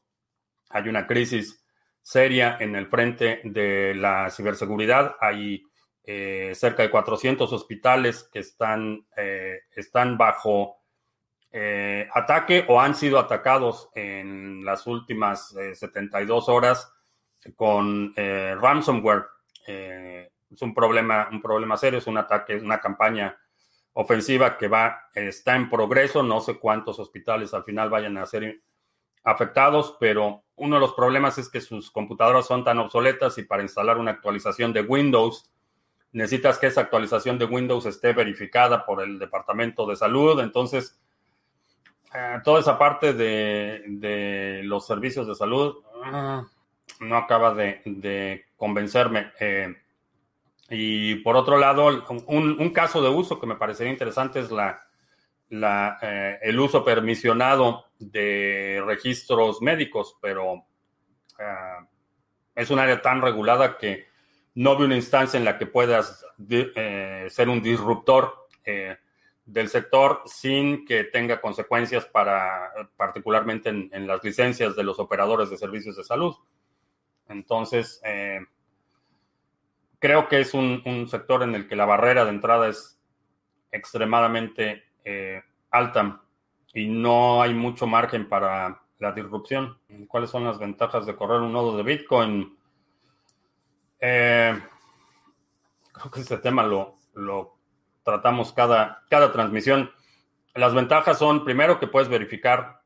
[0.71, 1.65] hay una crisis
[2.03, 5.17] seria en el frente de la ciberseguridad.
[5.21, 5.65] Hay
[6.05, 9.07] eh, cerca de 400 hospitales que están,
[9.75, 10.79] están bajo
[11.51, 16.93] eh, ataque o han sido atacados en las últimas 72 eh, horas
[17.57, 19.25] con eh, ransomware.
[20.51, 23.37] Es un problema, un problema serio, es un ataque, una campaña
[23.93, 26.23] ofensiva que va, está en progreso.
[26.23, 28.61] No sé cuántos hospitales al final vayan a ser
[29.25, 33.63] afectados, pero uno de los problemas es que sus computadoras son tan obsoletas y para
[33.63, 35.51] instalar una actualización de Windows
[36.13, 40.41] necesitas que esa actualización de Windows esté verificada por el Departamento de Salud.
[40.41, 40.99] Entonces,
[42.15, 46.45] eh, toda esa parte de, los servicios de salud ah,
[47.01, 49.33] no acaba de, convencerme.
[49.39, 49.77] Eh,
[50.71, 54.81] y por otro lado, un, caso de uso que me parecería interesante es la,
[56.03, 60.65] eh, el uso permisionado de registros médicos, pero
[62.55, 64.07] es un área tan regulada que
[64.55, 66.27] no veo una instancia en la que puedas
[67.29, 68.49] ser un disruptor
[69.49, 75.57] del sector sin que tenga consecuencias para, particularmente en, las licencias de los operadores de
[75.57, 76.37] servicios de salud.
[77.29, 78.41] Entonces, eh,
[79.99, 82.99] creo que es un, sector en el que la barrera de entrada es
[83.71, 86.23] extremadamente eh, alta
[86.73, 89.79] y no hay mucho margen para la disrupción.
[90.09, 92.57] ¿Cuáles son las ventajas de correr un nodo de Bitcoin?
[94.01, 94.59] Eh,
[95.93, 97.57] creo que este tema lo, lo
[98.03, 99.91] tratamos cada, cada transmisión.
[100.55, 102.83] Las ventajas son, primero, que puedes verificar,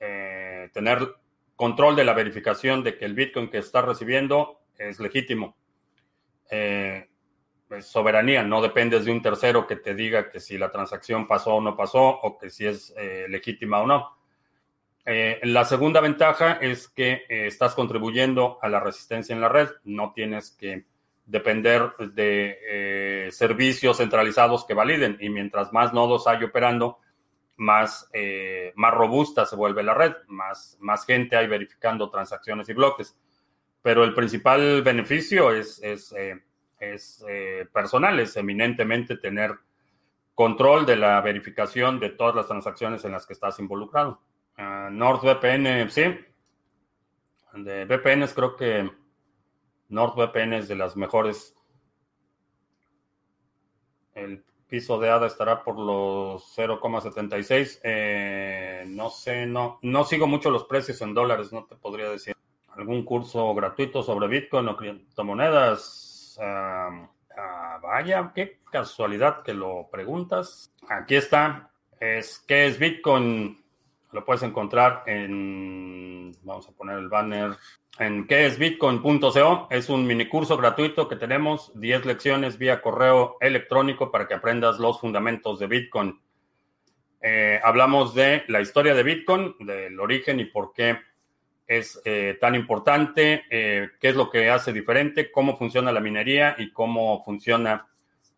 [0.00, 1.16] eh, tener
[1.54, 5.56] control de la verificación de que el Bitcoin que estás recibiendo es legítimo.
[6.50, 7.08] Eh,
[7.80, 11.60] soberanía, no dependes de un tercero que te diga que si la transacción pasó o
[11.60, 14.16] no pasó o que si es eh, legítima o no.
[15.04, 20.50] la segunda ventaja es que estás contribuyendo a la resistencia en la red, no tienes
[20.50, 20.86] que
[21.28, 26.98] depender de eh, servicios centralizados que validen y mientras más nodos hay operando,
[27.56, 32.72] más, eh, más robusta se vuelve la red, más, más gente hay verificando transacciones y
[32.72, 33.14] bloques.
[33.82, 36.42] Pero el principal beneficio es, es, eh,
[36.78, 37.24] es
[37.72, 39.58] personal, es eminentemente tener
[40.38, 44.20] control de la verificación de todas las transacciones en las que estás involucrado.
[44.56, 46.02] Uh, NordVPN, sí.
[47.54, 48.88] De VPNs creo que
[49.88, 51.56] NordVPN es de las mejores.
[54.14, 57.80] El piso de ADA estará por los 0,76.
[57.82, 62.36] Eh, no sé, no, no sigo mucho los precios en dólares, no te podría decir.
[62.78, 66.38] ¿Algún curso gratuito sobre Bitcoin o criptomonedas?
[66.40, 67.08] Ah,
[67.82, 70.72] vaya, qué casualidad que lo preguntas.
[70.88, 71.72] Aquí está.
[71.98, 73.64] Es, ¿Qué es Bitcoin?
[74.12, 77.56] Lo puedes encontrar en, vamos a poner el banner,
[77.98, 79.66] en qué es bitcoin.co.
[79.70, 84.78] Es un mini curso gratuito que tenemos, 10 lecciones vía correo electrónico para que aprendas
[84.78, 86.20] los fundamentos de Bitcoin.
[87.20, 91.08] Eh, hablamos de la historia de Bitcoin, del origen y por qué
[91.68, 96.56] es eh, tan importante, eh, qué es lo que hace diferente, cómo funciona la minería
[96.58, 97.86] y cómo funciona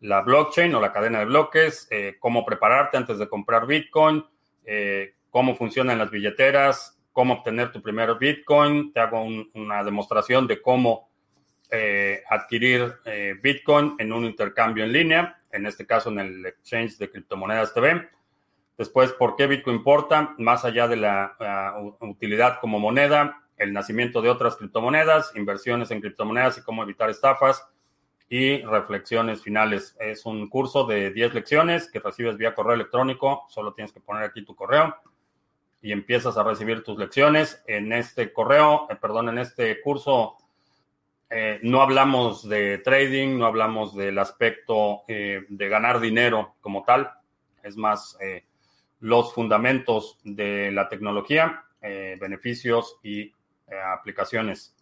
[0.01, 1.87] la blockchain o la cadena de bloques,
[2.19, 4.25] cómo prepararte antes de comprar Bitcoin,
[5.29, 8.91] cómo funcionan las billeteras, cómo obtener tu primer Bitcoin.
[8.93, 11.11] Te hago una demostración de cómo
[12.31, 12.95] adquirir
[13.43, 18.09] Bitcoin en un intercambio en línea, en este caso en el exchange de criptomonedas TV.
[18.77, 20.33] Después, ¿por qué Bitcoin importa?
[20.37, 21.35] Más allá de la
[21.99, 27.63] utilidad como moneda, el nacimiento de otras criptomonedas, inversiones en criptomonedas y cómo evitar estafas
[28.27, 29.95] y reflexiones finales.
[29.99, 33.43] Es un curso de 10 lecciones que recibes vía correo electrónico.
[33.49, 34.95] Solo tienes que poner aquí tu correo
[35.81, 37.61] y empiezas a recibir tus lecciones.
[37.67, 40.37] En este correo, eh, perdón, en este curso
[41.29, 47.11] eh, no hablamos de trading, no hablamos del aspecto eh, de ganar dinero como tal.
[47.63, 48.17] Es más
[49.01, 53.33] los fundamentos de la tecnología, eh, beneficios y eh,
[53.83, 54.75] aplicaciones.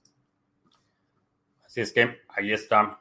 [1.65, 2.99] Así es que ahí está.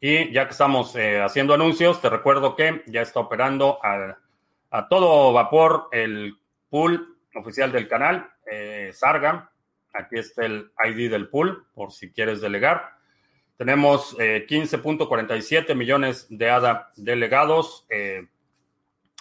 [0.00, 4.16] Y ya que estamos eh, haciendo anuncios, te recuerdo que ya está operando a,
[4.70, 6.38] a todo vapor el
[6.70, 8.30] pool oficial del canal,
[8.92, 9.50] Sarga.
[9.92, 12.92] Aquí está el ID del pool, por si quieres delegar.
[13.56, 17.86] Tenemos 15.47 millones de ADA delegados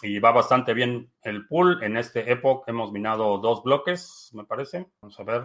[0.01, 1.83] y va bastante bien el pool.
[1.83, 4.87] En este Epoch hemos minado dos bloques, me parece.
[5.01, 5.43] Vamos a ver.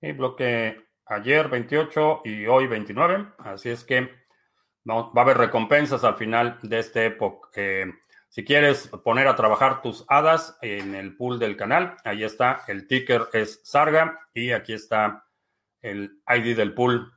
[0.00, 3.32] Y bloque ayer 28 y hoy 29.
[3.38, 4.10] Así es que
[4.88, 7.48] va a haber recompensas al final de este Epoch.
[7.54, 7.92] Eh,
[8.28, 12.62] si quieres poner a trabajar tus hadas en el pool del canal, ahí está.
[12.68, 15.24] El ticker es Sarga y aquí está
[15.80, 17.12] el ID del pool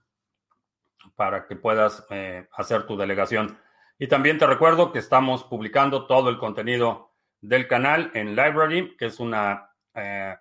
[1.15, 3.57] para que puedas eh, hacer tu delegación.
[4.01, 9.07] Y también te recuerdo que estamos publicando todo el contenido del canal en Library, que
[9.07, 10.37] es una eh,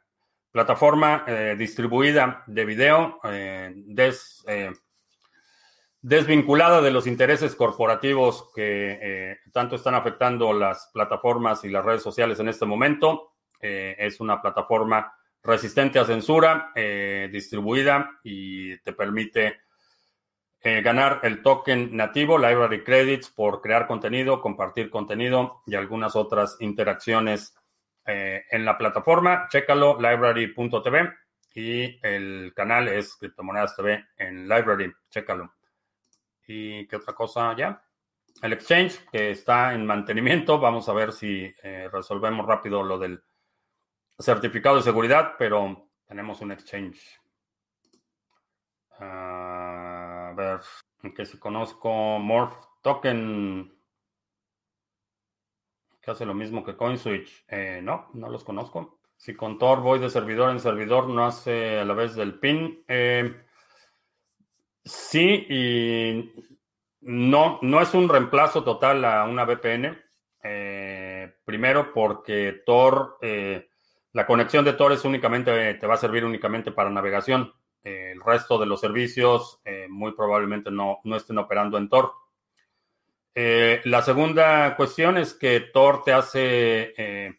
[0.52, 3.74] plataforma eh, distribuida de video eh,
[6.00, 12.38] desvinculada de los intereses corporativos que tanto están afectando las plataformas y las redes sociales
[12.38, 13.32] en este momento.
[13.60, 16.72] es una plataforma resistente a censura,
[17.32, 19.62] distribuida y te permite
[20.60, 26.56] eh, ganar el token nativo, Library Credits, por crear contenido, compartir contenido y algunas otras
[26.60, 27.54] interacciones
[28.04, 29.46] eh, en la plataforma.
[29.50, 31.12] Chécalo, library.tv
[31.54, 34.92] y el canal es Criptomonedas TV en Library.
[35.10, 35.54] Chécalo.
[36.46, 37.82] ¿Y qué otra cosa ya?
[38.40, 40.58] El exchange que está en mantenimiento.
[40.58, 43.22] Vamos a ver si eh, resolvemos rápido lo del
[44.18, 47.20] certificado de seguridad, pero tenemos un exchange.
[49.00, 50.07] Ah,
[50.38, 50.60] ver,
[51.14, 53.72] que si conozco Morph Token,
[56.00, 57.44] que hace lo mismo que CoinSwitch.
[57.48, 59.00] Eh, no, no los conozco.
[59.16, 62.84] Si con Tor voy de servidor en servidor, no hace a la vez del PIN.
[62.86, 63.34] Eh,
[64.84, 66.32] sí, y
[67.00, 69.98] no, no es un reemplazo total a una VPN.
[70.42, 73.18] Eh, primero porque Tor,
[74.12, 77.52] la conexión de Tor es únicamente, te va a servir únicamente para navegación.
[77.88, 82.12] Eh, el resto de los servicios eh, muy probablemente no, no, estén operando en Tor.
[83.34, 87.38] Eh, la segunda cuestión es que Tor te hace,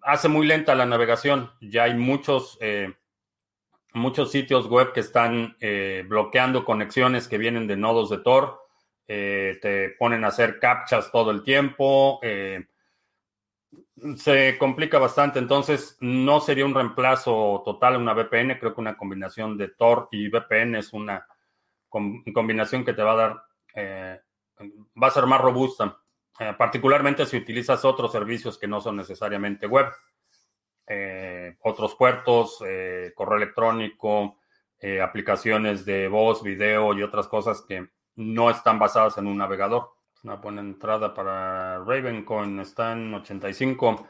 [0.00, 1.50] hace muy lenta la navegación.
[1.60, 2.58] Ya hay muchos,
[3.92, 5.56] muchos sitios web que están
[6.06, 8.60] bloqueando conexiones que vienen de nodos de Tor.
[9.06, 12.20] te ponen a hacer captchas todo el tiempo
[14.16, 18.96] se complica bastante, entonces no sería un reemplazo total a una VPN, creo que una
[18.96, 21.26] combinación de Tor y VPN es una
[21.88, 23.42] combinación que te va a dar,
[23.74, 24.20] eh,
[25.02, 25.98] va a ser más robusta,
[26.38, 29.86] eh, particularmente si utilizas otros servicios que no son necesariamente web,
[30.86, 32.58] eh, otros puertos,
[33.14, 34.38] correo electrónico,
[35.02, 39.99] aplicaciones de voz, video y otras cosas que no están basadas en un navegador.
[40.22, 42.60] Una buena entrada para Ravencoin.
[42.60, 44.08] Está en 85.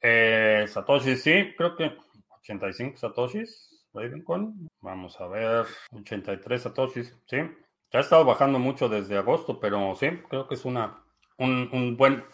[0.00, 1.96] Eh, Satoshi, sí, creo que
[2.40, 3.86] 85 Satoshis.
[3.92, 4.68] Ravencoin.
[4.80, 5.66] Vamos a ver.
[5.92, 7.36] 83 Satoshis, sí.
[7.36, 11.02] ha estado bajando mucho desde agosto, pero sí, creo que es una,
[11.38, 12.24] un, buen,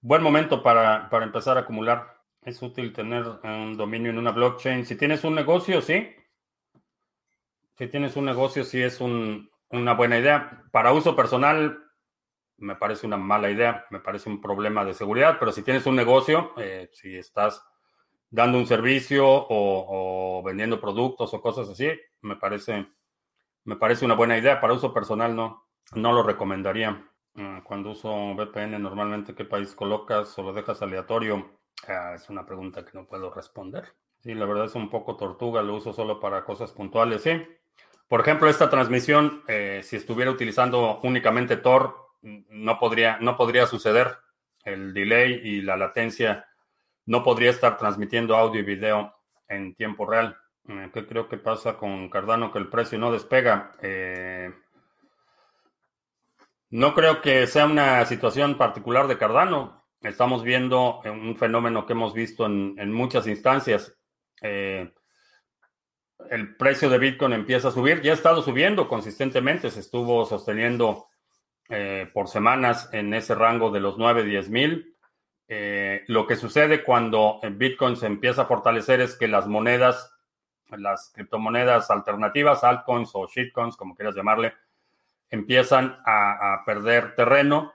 [0.00, 2.16] buen momento para, empezar a acumular.
[2.42, 4.84] Es útil tener un dominio en una blockchain.
[4.84, 6.08] Si tienes un negocio, sí.
[7.76, 10.64] Si tienes un negocio, sí es una buena idea.
[10.72, 11.91] Para uso personal,
[12.62, 15.96] me parece una mala idea, me parece un problema de seguridad, pero si tienes un
[15.96, 17.64] negocio, eh, si estás
[18.30, 21.90] dando un servicio o, vendiendo productos o cosas así,
[22.22, 22.86] me parece,
[23.64, 24.60] me parece una buena idea.
[24.60, 27.04] Para uso personal no, no lo recomendaría.
[27.36, 31.58] Ah, cuando uso VPN, normalmente, ¿qué país colocas o lo dejas aleatorio?
[31.88, 33.92] Ah, es una pregunta que no puedo responder.
[34.20, 37.32] Sí, la verdad es un poco tortuga, lo uso solo para cosas puntuales, sí.
[38.06, 44.16] Por ejemplo, esta transmisión, eh, si estuviera utilizando únicamente Tor, no podría, no podría suceder.
[44.64, 46.46] El delay y la latencia
[47.06, 49.14] no podría estar transmitiendo audio y video
[49.48, 50.36] en tiempo real.
[50.68, 52.52] Eh, ¿Qué creo que pasa con Cardano?
[52.52, 53.72] Que el precio no despega.
[53.82, 54.52] Eh,
[56.70, 59.84] no creo que sea una situación particular de Cardano.
[60.00, 63.96] Estamos viendo un fenómeno que hemos visto en, muchas instancias.
[64.40, 64.92] Eh,
[66.30, 68.00] el precio de Bitcoin empieza a subir.
[68.00, 69.70] Ya ha estado subiendo consistentemente.
[69.70, 71.08] Se estuvo sosteniendo
[72.12, 74.96] por semanas en ese rango de los 9, 10 mil.
[76.06, 80.12] lo que sucede cuando Bitcoin se empieza a fortalecer es que las monedas
[80.76, 84.54] las criptomonedas alternativas, altcoins o shitcoins, como quieras llamarle,
[85.30, 87.72] empiezan a, perder terreno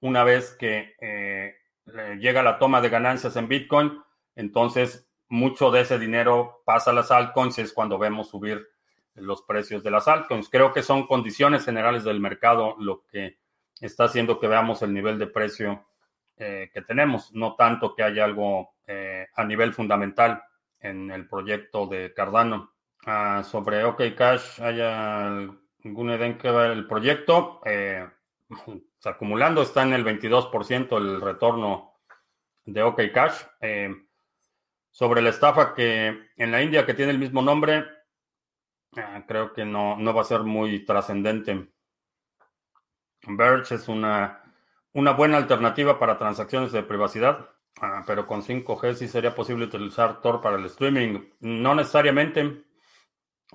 [0.00, 1.56] una vez que eh,
[2.18, 4.02] llega la toma de ganancias en Bitcoin.
[4.34, 8.68] Entonces, mucho de ese dinero pasa a las altcoins, es cuando vemos subir
[9.16, 10.48] los precios de las altcoins.
[10.48, 13.38] Creo que son condiciones generales del mercado lo que
[13.80, 15.86] está haciendo que veamos el nivel de precio
[16.36, 20.42] eh, que tenemos, no tanto que haya algo eh, a nivel fundamental
[20.80, 22.72] en el proyecto de Cardano.
[23.06, 27.60] Ah, sobre OK Cash, ¿haya algún idea que va el proyecto?
[27.64, 28.06] Eh,
[29.04, 31.94] acumulando está en el 22% el retorno
[32.64, 33.42] de OK Cash.
[33.60, 33.94] Eh,
[34.90, 37.84] sobre la estafa que en la India que tiene el mismo nombre,
[38.96, 41.68] ah, creo que no, no va a ser muy trascendente.
[43.26, 44.42] Verge es una,
[44.92, 47.50] una buena alternativa para transacciones de privacidad.
[47.80, 51.20] Ah, pero con 5G sí sería posible utilizar Tor para el streaming.
[51.40, 52.64] No necesariamente,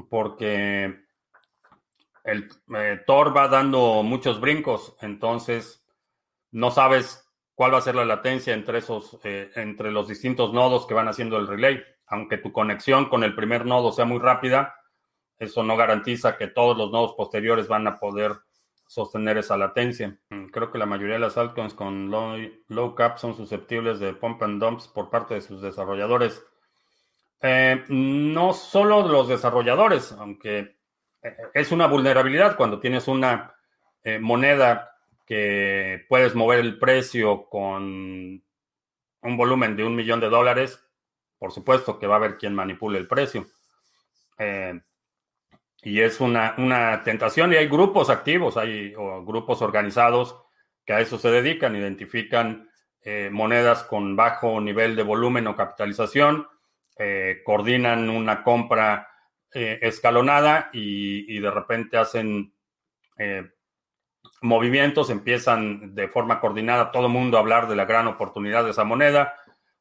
[0.09, 1.05] porque
[2.23, 5.83] el eh, Tor va dando muchos brincos, entonces
[6.51, 10.85] no sabes cuál va a ser la latencia entre esos, eh, entre los distintos nodos
[10.85, 11.83] que van haciendo el relay.
[12.05, 14.75] Aunque tu conexión con el primer nodo sea muy rápida,
[15.41, 18.33] eso no garantiza que todos los nodos posteriores van a poder
[18.85, 20.15] sostener esa latencia.
[20.29, 24.43] Mm, creo que la mayoría de las altcoins con low, cap son susceptibles de pump
[24.43, 26.45] and dumps por parte de sus desarrolladores.
[27.41, 30.77] Eh, no solo los desarrolladores, aunque
[31.23, 33.55] eh, es una vulnerabilidad cuando tienes una
[34.03, 38.43] eh, moneda que puedes mover el precio con
[39.23, 40.87] un volumen de un millón de dólares,
[41.39, 43.47] por supuesto que va a haber quien manipule el precio.
[45.83, 48.93] Y es una, una tentación y hay grupos activos, hay
[49.25, 50.37] grupos organizados
[50.85, 52.69] que a eso se dedican, identifican
[53.03, 56.47] eh, monedas con bajo nivel de volumen o capitalización,
[56.97, 59.07] eh, coordinan una compra
[59.53, 62.53] eh, escalonada y, y, de repente hacen
[64.41, 68.71] movimientos, empiezan de forma coordinada todo el mundo a hablar de la gran oportunidad de
[68.71, 69.35] esa moneda,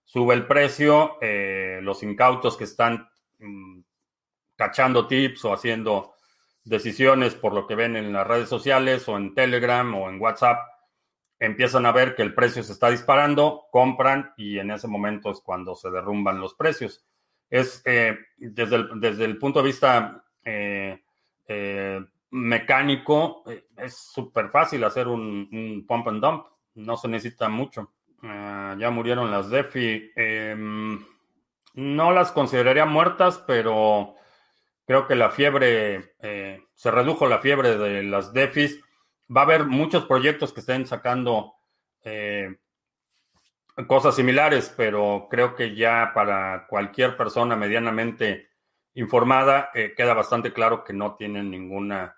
[0.04, 1.16] sube el precio,
[1.80, 3.79] los incautos que están mm,
[4.60, 6.12] cachando tips o haciendo
[6.64, 10.58] decisiones por lo que ven en las redes sociales o en Telegram o en WhatsApp,
[11.38, 15.40] empiezan a ver que el precio se está disparando, compran y en ese momento es
[15.40, 17.02] cuando se derrumban los precios.
[17.48, 21.00] Es eh, desde, el, desde, el, punto de vista eh,
[21.48, 23.42] eh, mecánico,
[23.78, 26.44] es súper fácil hacer un, pump and dump,
[26.74, 27.94] no se necesita mucho.
[28.22, 30.12] Ah, ya murieron las DeFi.
[30.14, 31.02] Em,
[31.72, 34.16] no las consideraría muertas, pero
[34.90, 38.80] Creo que la fiebre, eh, se redujo la fiebre de las DEFIs.
[39.30, 41.54] Va a haber muchos proyectos que estén sacando
[42.02, 42.56] eh,
[43.86, 48.48] cosas similares, pero creo que ya para cualquier persona medianamente
[48.94, 52.16] informada eh, queda bastante claro que no tienen ninguna,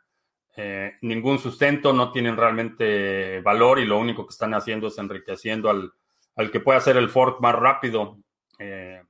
[1.02, 5.92] ningún sustento, no tienen realmente valor y lo único que están haciendo es enriqueciendo al,
[6.36, 8.16] al que puede hacer el fork más rápido.
[8.58, 9.04] eso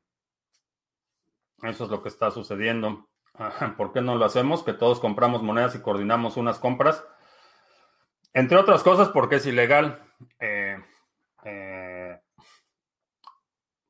[1.62, 3.08] es lo que está sucediendo.
[3.76, 4.62] ¿Por qué no lo hacemos?
[4.62, 7.04] Que todos compramos monedas y coordinamos unas compras.
[8.32, 10.02] Entre otras cosas, porque es ilegal.
[10.38, 10.78] Eh,
[11.44, 12.20] eh,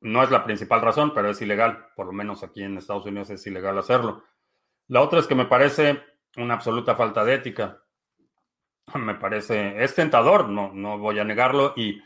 [0.01, 1.87] no es la principal razón, pero es ilegal.
[1.95, 4.23] Por lo menos aquí en Estados Unidos es ilegal hacerlo.
[4.87, 6.03] La otra es que me parece
[6.35, 7.79] una absoluta falta de ética.
[8.95, 12.01] Me parece, es tentador, no, no voy a negarlo, y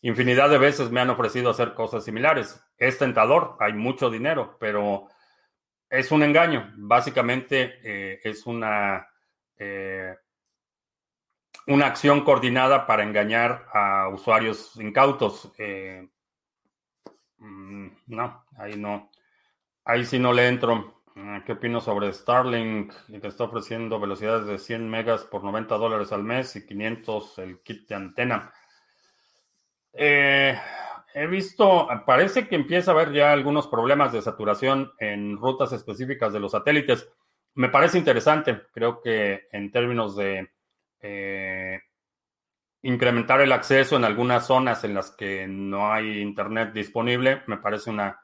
[0.00, 2.62] infinidad de veces me han ofrecido hacer cosas similares.
[2.78, 5.08] Es tentador, hay mucho dinero, pero
[5.92, 6.72] es un engaño.
[6.78, 9.06] Básicamente eh, es una,
[9.58, 10.16] eh,
[11.66, 15.52] una acción coordinada para engañar a usuarios incautos.
[15.58, 16.08] Eh,
[17.36, 19.10] mm, no, ahí no.
[19.84, 21.02] Ahí sí no le entro.
[21.44, 22.90] ¿Qué opino sobre Starlink,
[23.20, 27.60] que está ofreciendo velocidades de 100 megas por 90 dólares al mes y 500 el
[27.60, 28.50] kit de antena?
[29.92, 30.58] Eh,
[31.14, 36.32] he visto, parece que empieza a haber ya algunos problemas de saturación en rutas específicas
[36.32, 37.08] de los satélites.
[37.54, 40.50] Me parece interesante, creo que en términos de
[41.00, 41.80] eh,
[42.82, 47.90] incrementar el acceso en algunas zonas en las que no hay internet disponible, me parece
[47.90, 48.20] una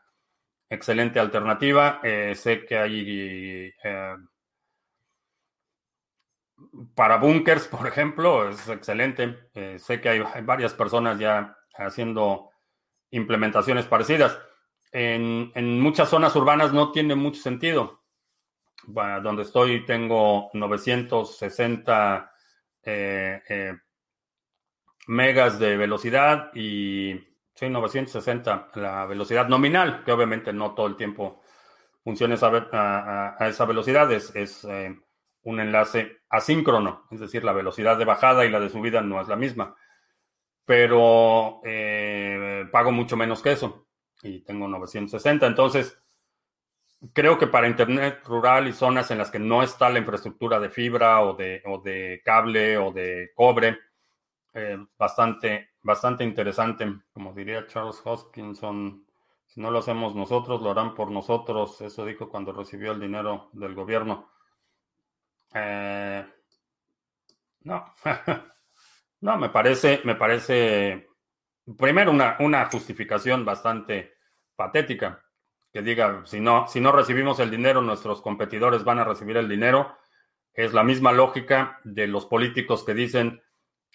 [0.71, 2.01] excelente alternativa.
[2.03, 4.17] Eh, sé que hay eh,
[6.95, 9.51] para bunkers, por ejemplo, es excelente.
[9.79, 12.51] Sé que hay, varias personas ya haciendo
[13.11, 14.39] implementaciones parecidas.
[14.93, 18.03] En, muchas zonas urbanas no tiene mucho sentido.
[18.87, 22.33] donde estoy tengo 960
[25.09, 27.15] megas de velocidad y
[27.55, 31.43] sí, 960 la velocidad nominal, que obviamente no todo el tiempo
[32.05, 34.97] funciona a, esa velocidad, es, eh,
[35.43, 39.29] un enlace asíncrono, es decir, la velocidad de bajada y la de subida no es
[39.29, 39.77] la misma,
[40.69, 43.87] pero eh, pago mucho menos que eso
[44.23, 45.99] y tengo 960, entonces
[47.15, 50.69] creo que para Internet rural y zonas en las que no está la infraestructura de
[50.69, 53.79] fibra o de, o de cable o de cobre,
[54.53, 56.87] eh, bastante, bastante interesante.
[57.15, 59.07] Como diría Charles Hoskinson,
[59.47, 61.81] si no lo hacemos nosotros, lo harán por nosotros.
[61.81, 64.29] Eso dijo cuando recibió el dinero del gobierno.
[65.55, 66.27] Eh,
[67.63, 67.95] no,
[69.21, 71.09] no, me parece, me parece,
[71.77, 74.15] primero una, una justificación bastante
[74.55, 75.25] patética
[75.73, 79.49] que diga, si no, si no recibimos el dinero, nuestros competidores van a recibir el
[79.49, 79.97] dinero.
[80.55, 83.43] Es la misma lógica de los políticos que dicen,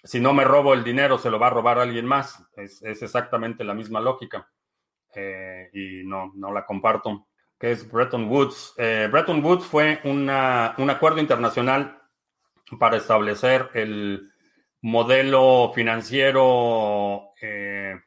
[0.02, 2.42] si no me robo el dinero, se lo va a robar alguien más.
[2.56, 4.48] Es, exactamente la misma lógica.
[5.14, 7.28] Eh, y no, no la comparto.
[7.58, 8.74] ¿Qué es Bretton Woods?
[8.76, 12.00] Eh, Bretton Woods fue un acuerdo internacional
[12.78, 14.33] para establecer el
[14.84, 17.98] modelo financiero eh,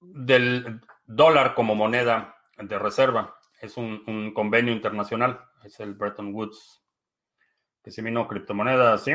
[0.00, 3.36] del dólar como moneda de reserva.
[3.60, 6.84] Es un, convenio internacional, es el Bretton Woods.
[7.82, 9.12] Que si vino criptomonedas, sí.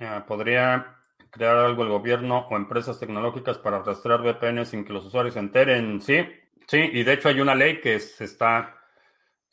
[0.00, 0.96] Ah, ¿Podría
[1.30, 5.40] crear algo el gobierno o empresas tecnológicas para rastrear VPN sin que los usuarios se
[5.40, 6.00] enteren?
[6.00, 6.26] Sí,
[6.66, 8.74] sí, y de hecho hay una ley que se está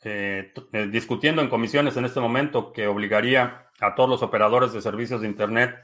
[0.02, 4.80] eh, eh, discutiendo en comisiones en este momento que obligaría a todos los operadores de
[4.80, 5.76] servicios de Internet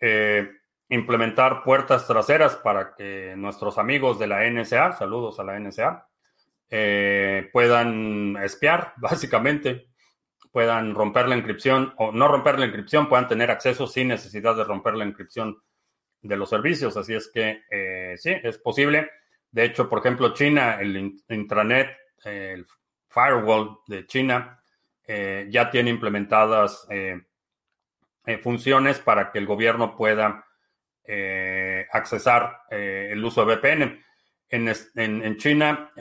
[0.00, 0.50] eh,
[0.88, 6.08] implementar puertas traseras para que nuestros amigos de la NSA, saludos a la NSA,
[7.52, 9.88] puedan espiar, básicamente
[10.54, 14.62] puedan romper la encripción o no romper la encripción, puedan tener acceso sin necesidad de
[14.62, 15.60] romper la encripción
[16.22, 16.96] de los servicios.
[16.96, 19.10] Así es que eh, sí, es posible.
[19.50, 22.64] De hecho, por ejemplo, China, el intranet, el
[23.08, 24.62] firewall de China,
[25.06, 27.20] eh, ya tiene implementadas eh,
[28.42, 30.46] funciones para que el gobierno pueda
[31.92, 34.04] accesar el uso de VPN.
[34.48, 35.92] En, en, en China,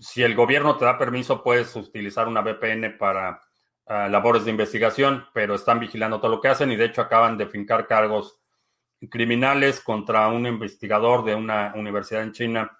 [0.00, 3.40] si el gobierno te da permiso, puedes utilizar una VPN para
[3.86, 7.36] ah, labores de investigación, pero están vigilando todo lo que hacen y de hecho acaban
[7.36, 8.40] de fincar cargos
[9.10, 12.78] criminales contra un investigador de una universidad en China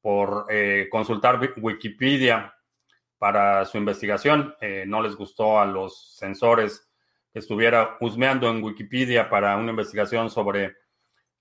[0.00, 2.55] por eh, consultar Wikipedia
[3.18, 4.54] para su investigación.
[4.60, 6.88] Eh, no les gustó a los censores
[7.32, 10.76] que estuviera husmeando en Wikipedia para una investigación sobre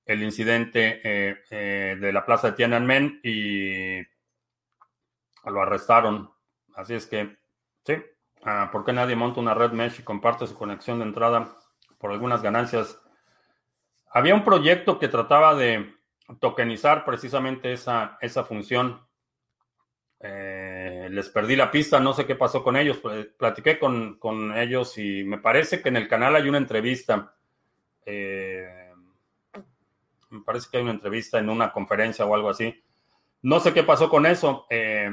[0.05, 4.01] el incidente eh, de la plaza de Tiananmen y
[5.45, 6.31] lo arrestaron.
[6.75, 7.37] Así es que,
[7.85, 7.95] sí.
[8.43, 11.55] Ah, ¿Por qué nadie monta una red mesh y comparte su conexión de entrada
[11.97, 13.01] por algunas ganancias?
[14.11, 15.95] Había un proyecto que trataba de
[16.39, 19.05] tokenizar precisamente esa, esa función.
[20.19, 23.01] Eh, les perdí la pista, no sé qué pasó con ellos.
[23.37, 27.33] Platiqué con, ellos y me parece que en el canal hay una entrevista.
[28.05, 28.91] Eh,
[30.29, 32.81] me parece que hay una entrevista en una conferencia o algo así.
[33.41, 34.65] No sé qué pasó con eso.
[34.69, 35.09] Eh,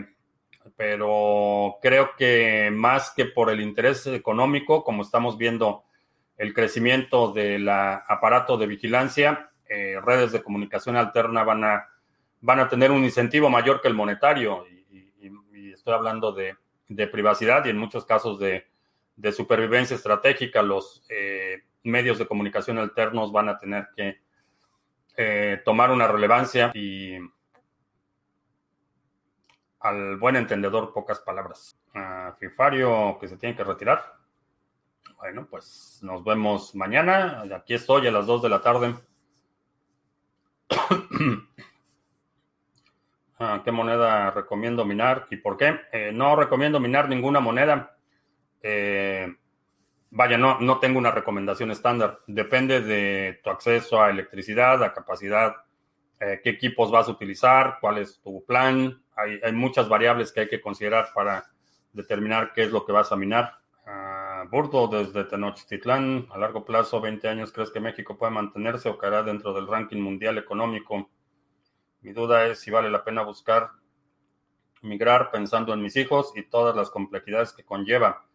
[0.76, 5.84] pero creo que más que por el interés económico, como estamos viendo
[6.36, 11.88] el crecimiento del aparato de vigilancia, eh, redes de comunicación alterna van a,
[12.40, 14.64] van a tener un incentivo mayor que el monetario.
[15.82, 16.56] Estoy hablando de,
[17.08, 18.68] privacidad y en muchos casos de,
[19.32, 20.62] supervivencia estratégica.
[20.62, 24.20] Los eh, medios de comunicación alternos van a tener que
[25.16, 27.18] eh, tomar una relevancia y
[29.80, 31.76] al buen entendedor, pocas palabras.
[32.38, 34.04] Fifario que se tiene que retirar.
[35.16, 37.42] Bueno, pues nos vemos mañana.
[37.56, 38.94] Aquí estoy a las 2 de la tarde.
[43.64, 45.80] ¿Qué moneda recomiendo minar y por qué?
[46.12, 47.97] no recomiendo minar ninguna moneda.
[50.11, 52.20] vaya, no, no tengo una recomendación estándar.
[52.26, 55.57] Depende de tu acceso a electricidad, a capacidad,
[56.18, 59.03] qué equipos vas a utilizar, cuál es tu plan.
[59.16, 61.45] Hay, hay muchas variables que hay que considerar para
[61.93, 63.62] determinar qué es lo que vas a minar.
[64.51, 69.22] Burdo desde Tenochtitlán, a largo plazo, 20 años, ¿crees que México puede mantenerse o caerá
[69.22, 71.11] dentro del ranking mundial económico?
[72.03, 73.70] Mi duda es si vale la pena buscar
[74.82, 78.26] migrar pensando en mis hijos y todas las complejidades que conlleva.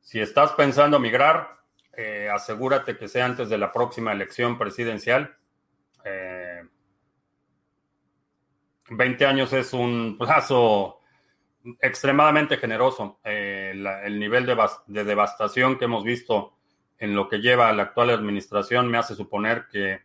[0.00, 1.58] Si estás pensando migrar,
[1.92, 5.36] eh, asegúrate que sea antes de la próxima elección presidencial.
[8.88, 11.00] 20 eh, años es un plazo
[11.80, 13.20] extremadamente generoso.
[13.24, 13.72] Eh,
[14.04, 16.56] el nivel de, devastación que hemos visto
[16.98, 20.00] en lo que lleva la actual administración me hace suponer que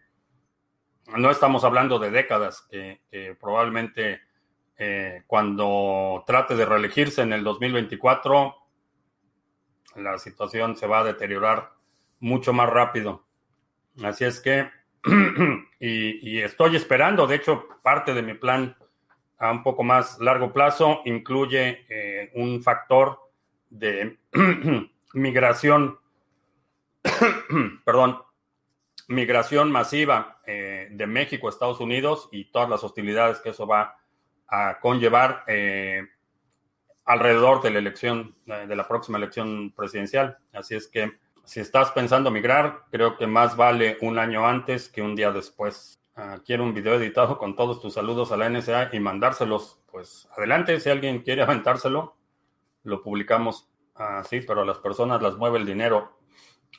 [1.15, 3.01] no estamos hablando de décadas, que,
[3.39, 4.21] probablemente
[4.77, 8.55] eh, cuando trate de reelegirse en el 2024,
[9.95, 11.71] la situación se va a deteriorar
[12.19, 13.25] mucho más rápido.
[14.03, 14.69] Así es que,
[15.79, 18.75] y estoy esperando, de hecho, parte de mi plan
[19.39, 23.19] a un poco más largo plazo incluye eh, un factor
[23.69, 24.17] de
[25.13, 25.99] migración,
[27.85, 28.21] perdón,
[29.07, 33.97] migración masiva eh, de México a Estados Unidos y todas las hostilidades que eso va
[34.47, 36.03] a conllevar eh,
[37.05, 40.37] alrededor de la elección, de la próxima elección presidencial.
[40.53, 45.01] Así es que si estás pensando migrar, creo que más vale un año antes que
[45.01, 46.01] un día después.
[46.17, 50.27] Ah, quiero un video editado con todos tus saludos a la NSA y mandárselos, pues
[50.35, 52.17] adelante, si alguien quiere aventárselo,
[52.83, 53.69] lo publicamos.
[53.95, 56.19] así, pero a las personas las mueve el dinero.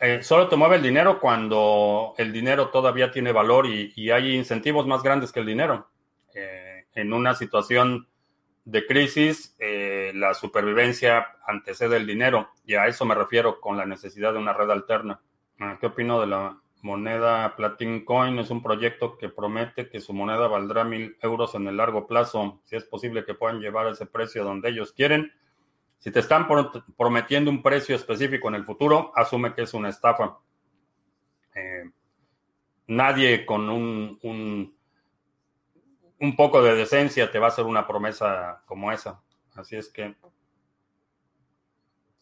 [0.01, 4.87] Eh, solo te mueve el dinero cuando el dinero todavía tiene valor y, hay incentivos
[4.87, 5.89] más grandes que el dinero.
[6.35, 8.07] Eh, en una situación
[8.65, 13.87] de crisis, eh, la supervivencia antecede el dinero y a eso me refiero con la
[13.87, 15.21] necesidad de una red alterna.
[15.59, 20.13] Ah, ¿Qué opino de la moneda Platin Coin es un proyecto que promete que su
[20.13, 22.61] moneda valdrá mil euros en el largo plazo.
[22.65, 25.33] Si es posible que puedan llevar ese precio donde ellos quieren.
[25.99, 26.47] Si te están
[26.97, 30.39] prometiendo un precio específico en el futuro, asume que es una estafa.
[31.55, 31.91] Eh,
[32.87, 34.19] nadie con un,
[36.19, 39.21] un, poco de decencia te va a hacer una promesa como esa.
[39.57, 40.15] Así es que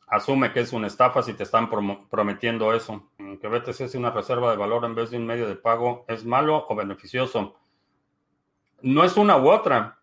[0.06, 3.10] asume que es una estafa si te están prometiendo eso.
[3.18, 6.24] Que BTC es una reserva de valor en vez de un medio de pago, ¿es
[6.24, 7.56] malo o beneficioso?
[8.80, 9.98] No es una u otra.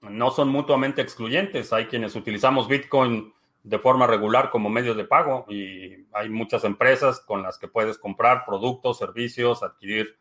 [0.00, 1.72] No son mutuamente excluyentes.
[1.72, 3.32] Hay quienes utilizamos Bitcoin
[3.62, 7.98] de forma regular como medio de pago y hay muchas empresas con las que puedes
[7.98, 10.16] comprar productos, servicios, adquirir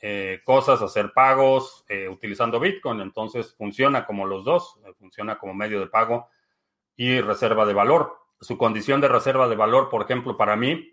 [0.00, 3.00] eh, cosas, hacer pagos eh, utilizando Bitcoin.
[3.00, 6.28] Entonces funciona como los dos, funciona como medio de pago
[6.96, 8.18] y reserva de valor.
[8.40, 10.92] Su condición de reserva de valor, por ejemplo, para mí,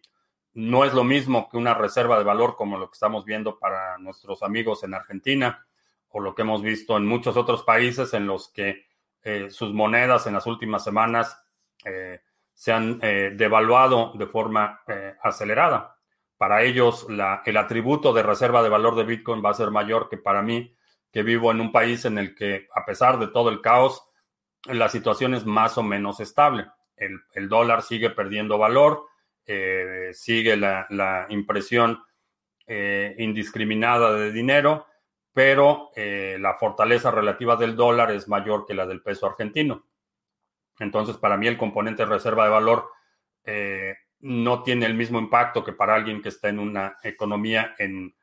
[0.54, 3.98] no es lo mismo que una reserva de valor como lo que estamos viendo para
[3.98, 5.66] nuestros amigos en Argentina
[6.14, 8.86] o lo que hemos visto en muchos otros países en los que
[9.24, 11.42] eh, sus monedas en las últimas semanas
[11.84, 12.22] eh,
[12.54, 14.82] se han eh, devaluado de forma
[15.24, 15.98] acelerada.
[16.38, 17.08] Para ellos,
[17.46, 20.76] el atributo de reserva de valor de Bitcoin va a ser mayor que para mí,
[21.12, 24.08] que vivo en un país en el que, a pesar de todo el caos,
[24.66, 26.68] la situación es más o menos estable.
[26.96, 29.06] El, dólar sigue perdiendo valor,
[30.12, 32.04] sigue la, impresión
[32.68, 34.86] indiscriminada de dinero,
[35.34, 39.86] pero eh, la fortaleza relativa del dólar es mayor que la del peso argentino.
[40.80, 42.90] Entonces, para mí el componente reserva de valor
[44.22, 48.16] no tiene el mismo impacto que para alguien que está en una economía en,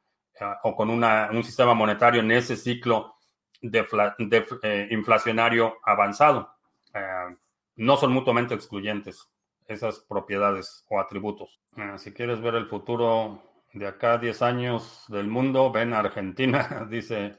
[0.63, 3.17] o con un sistema monetario en ese ciclo
[3.63, 6.55] eh, inflacionario avanzado.
[6.95, 7.37] Eh,
[7.77, 9.31] no son mutuamente excluyentes
[9.67, 11.61] esas propiedades o atributos.
[11.77, 13.43] Eh, si quieres ver el futuro
[13.73, 17.39] de acá 10 años del mundo, ven a Argentina, dice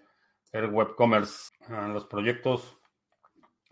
[0.52, 1.52] el Webcommerce.
[1.70, 2.78] los proyectos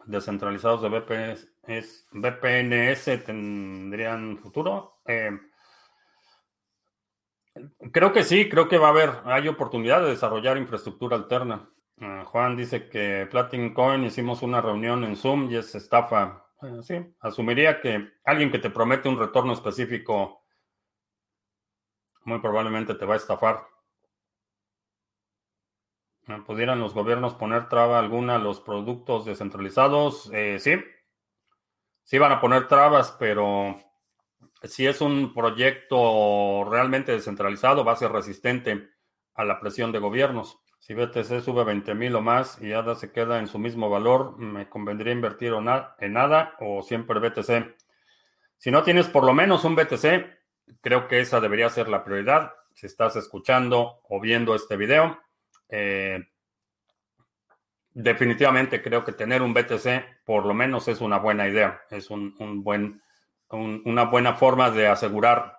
[0.05, 5.01] descentralizados de VPS, VPNS tendrían futuro.
[7.91, 11.69] creo que sí, creo que va a haber, hay oportunidad de desarrollar infraestructura alterna.
[12.01, 16.45] Ah, Juan dice que Platin Coin hicimos una reunión en Zoom y es estafa.
[16.61, 20.38] Eh, sí, asumiría que alguien que te promete un retorno específico
[22.29, 23.67] muy probablemente te va a estafar.
[26.27, 30.29] Ah, ¿Pudieran los gobiernos poner traba alguna a los productos descentralizados?
[30.31, 30.75] Eh, sí,
[32.03, 33.79] sí van a poner trabas, pero
[34.61, 38.91] si es un proyecto realmente descentralizado, va a ser resistente
[39.33, 40.59] a la presión de gobiernos.
[40.77, 44.37] Si BTC sube 20 mil o más y ADA se queda en su mismo valor,
[44.37, 47.75] ¿me convendría invertir en ADA o siempre BTC?
[48.57, 50.38] Si no tienes por lo menos un BTC,
[50.81, 52.53] creo que esa debería ser la prioridad.
[52.73, 55.19] Si estás escuchando o viendo este video,
[55.67, 56.19] eh,
[57.93, 61.81] definitivamente creo que tener un BTC por lo menos es una buena idea.
[61.89, 63.01] Es un, buen,
[63.49, 65.57] una buena forma de asegurar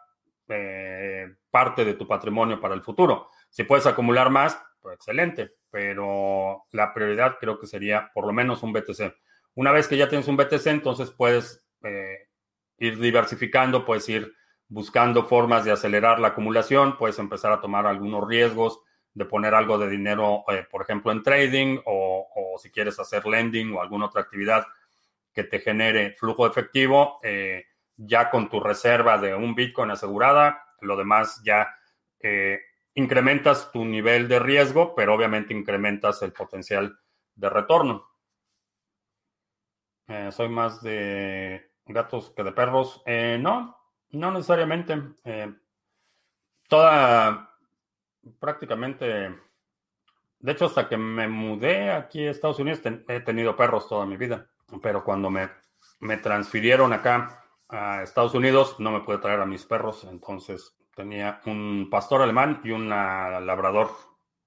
[0.49, 3.29] eh, parte de tu patrimonio para el futuro.
[3.49, 8.63] Si puedes acumular más, pues excelente, pero la prioridad creo que sería por lo menos
[8.63, 9.15] un BTC.
[9.55, 12.29] Una vez que ya tienes un BTC, entonces puedes eh,
[12.79, 14.33] ir diversificando, puedes ir
[14.71, 18.81] buscando formas de acelerar la acumulación, puedes empezar a tomar algunos riesgos
[19.13, 23.75] de poner algo de dinero, eh, por ejemplo, en trading o, si quieres hacer lending
[23.75, 24.65] o alguna otra actividad
[25.33, 27.67] que te genere flujo efectivo, eh,
[27.97, 31.69] ya con tu reserva de un Bitcoin asegurada, lo demás ya
[32.21, 32.61] eh,
[32.95, 36.97] incrementas tu nivel de riesgo, pero obviamente incrementas el potencial
[37.35, 38.07] de retorno.
[40.31, 43.03] soy más de gatos que de perros.
[43.39, 43.80] no,
[44.13, 45.01] no necesariamente.
[46.69, 47.51] toda
[48.39, 49.07] prácticamente,
[50.39, 54.17] de hecho, hasta que me mudé aquí a Estados Unidos, he tenido perros toda mi
[54.17, 54.47] vida,
[54.83, 55.51] pero cuando me,
[56.01, 61.41] me transfirieron acá a Estados Unidos, no me pude traer a mis perros, entonces tenía
[61.47, 63.91] un pastor alemán y un labrador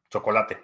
[0.10, 0.64] chocolate.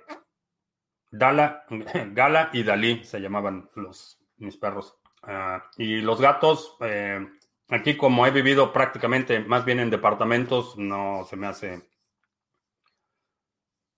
[1.12, 1.66] Dala,
[2.14, 4.96] Gala y Dalí se llamaban los, mis perros.
[5.24, 7.28] Ah, y los gatos, eh,
[7.70, 11.90] aquí como he vivido prácticamente más bien en departamentos, no se me hace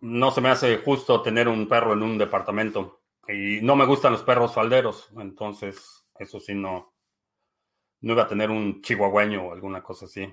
[0.01, 3.01] no se me hace justo tener un perro en un departamento.
[3.27, 5.09] Y no me gustan los perros falderos.
[5.17, 6.93] Entonces, eso sí, no,
[8.01, 10.27] no iba a tener un chihuahueño o alguna cosa así.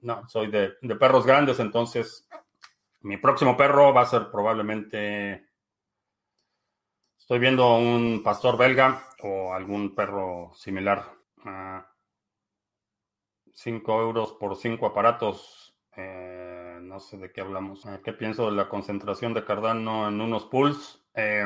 [0.00, 1.60] No, soy de, perros grandes.
[1.60, 2.26] Entonces,
[3.02, 5.46] mi próximo perro va a ser probablemente.
[7.18, 11.04] Estoy viendo un pastor belga o algún perro similar.
[13.52, 15.74] 5 euros por 5 aparatos.
[15.96, 17.84] Eh, no sé de qué hablamos.
[17.86, 21.04] Eh, ¿Qué pienso de la concentración de Cardano en unos pools?
[21.14, 21.44] Eh,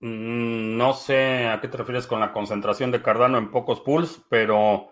[0.00, 4.22] mm, no sé a qué te refieres con la concentración de Cardano en pocos pools,
[4.28, 4.90] pero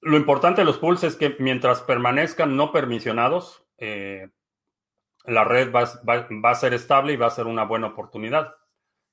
[0.00, 6.50] lo importante de los pools es que mientras permanezcan no permisionados, la red va, va,
[6.50, 8.54] a ser estable y va a ser una buena oportunidad.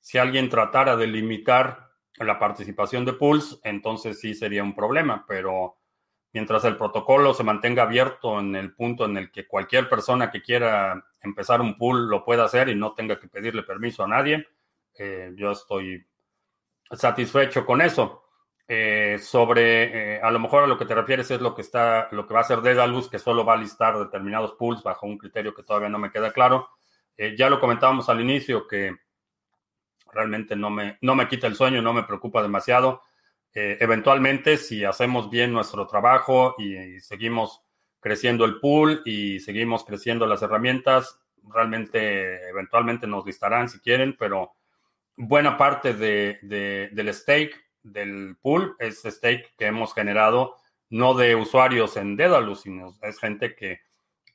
[0.00, 1.83] Si alguien tratara de limitar
[2.18, 5.76] la participación de pools, entonces sí sería un problema, pero
[6.32, 10.42] mientras el protocolo se mantenga abierto en el punto en el que cualquier persona que
[10.42, 14.46] quiera empezar un pool lo pueda hacer y no tenga que pedirle permiso a nadie,
[14.98, 16.06] eh, yo estoy
[16.90, 18.20] satisfecho con eso.
[18.66, 22.08] Eh, sobre, eh, a lo mejor a lo que te refieres es lo que está,
[22.12, 25.18] lo que va a hacer Dedalus, que solo va a listar determinados pools bajo un
[25.18, 26.68] criterio que todavía no me queda claro.
[27.36, 28.96] ya lo comentábamos al inicio que
[30.14, 33.02] realmente no me, no me quita el sueño, no me preocupa demasiado.
[33.54, 37.62] Eh, eventualmente, si hacemos bien nuestro trabajo y, seguimos
[38.00, 44.54] creciendo el pool y seguimos creciendo las herramientas, realmente eventualmente nos listarán si quieren, pero
[45.16, 50.56] buena parte del stake del pool es stake que hemos generado
[50.90, 53.80] no de usuarios en Dedalus, sino es gente que,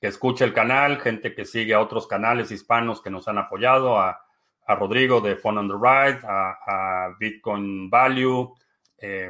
[0.02, 4.22] escucha el canal, gente que sigue a otros canales hispanos que nos han apoyado, a,
[4.76, 8.54] Rodrigo de Fun on the Ride, a Bitcoin Value,
[8.98, 9.30] eh,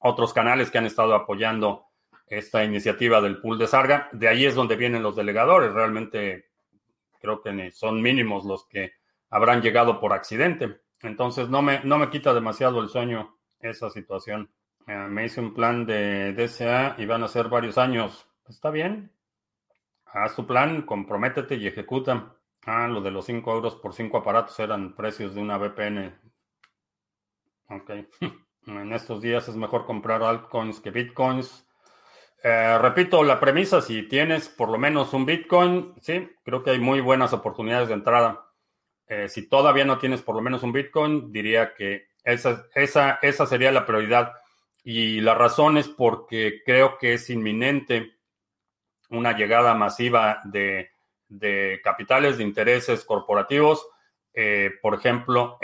[0.00, 1.86] otros canales que han estado apoyando
[2.26, 4.08] esta iniciativa del pool de Sarga.
[4.12, 5.72] De ahí es donde vienen los delegadores.
[5.72, 6.50] Realmente
[7.20, 8.92] creo que son mínimos los que
[9.30, 10.80] habrán llegado por accidente.
[11.00, 14.50] Entonces no me, no me quita demasiado el sueño esa situación.
[14.86, 18.28] Eh, me hice un plan de DSA y van a ser varios años.
[18.48, 19.10] Está bien.
[20.06, 22.36] Haz tu plan, comprométete y ejecuta.
[22.66, 26.14] Ah, lo de los 5 euros por 5 aparatos eran precios de una VPN.
[27.68, 27.90] Ok.
[28.66, 31.68] En estos días es mejor comprar altcoins que bitcoins.
[32.42, 36.78] Eh, repito, la premisa, si tienes por lo menos un bitcoin, sí, creo que hay
[36.78, 38.46] muy buenas oportunidades de entrada.
[39.06, 43.44] Eh, si todavía no tienes por lo menos un bitcoin, diría que esa, esa, esa
[43.44, 44.32] sería la prioridad.
[44.82, 48.14] Y la razón es porque creo que es inminente
[49.10, 50.90] una llegada masiva de,
[51.82, 53.86] capitales, de intereses corporativos.
[54.32, 55.58] Eh, por ejemplo,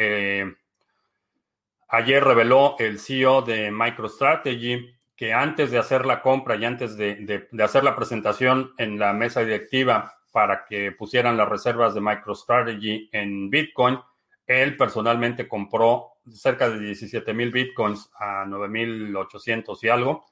[1.92, 7.48] Ayer reveló el CEO de MicroStrategy que antes de hacer la compra y antes de,
[7.60, 13.50] hacer la presentación en la mesa directiva para que pusieran las reservas de MicroStrategy en
[13.50, 13.98] Bitcoin,
[14.46, 20.24] él personalmente compró cerca de 17 mil Bitcoins a 9.800 y algo,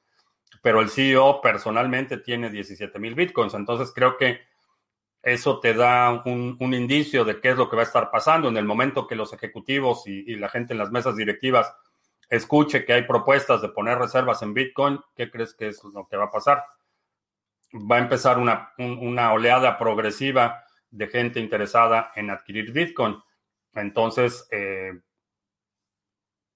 [0.61, 3.53] pero el CEO personalmente tiene 17 mil Bitcoins.
[3.53, 4.39] Entonces creo que
[5.21, 8.57] eso te da un, indicio de qué es lo que va a estar pasando en
[8.57, 11.73] el momento que los ejecutivos y, la gente en las mesas directivas
[12.29, 16.15] escuche que hay propuestas de poner reservas en Bitcoin, ¿qué crees que es lo que
[16.15, 16.63] va a pasar?
[17.73, 23.17] Va a empezar una, una oleada progresiva de gente interesada en adquirir Bitcoin.
[23.73, 24.93] Entonces, eh,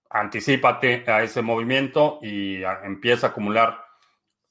[0.10, 3.84] anticipate a ese movimiento y empieza a acumular,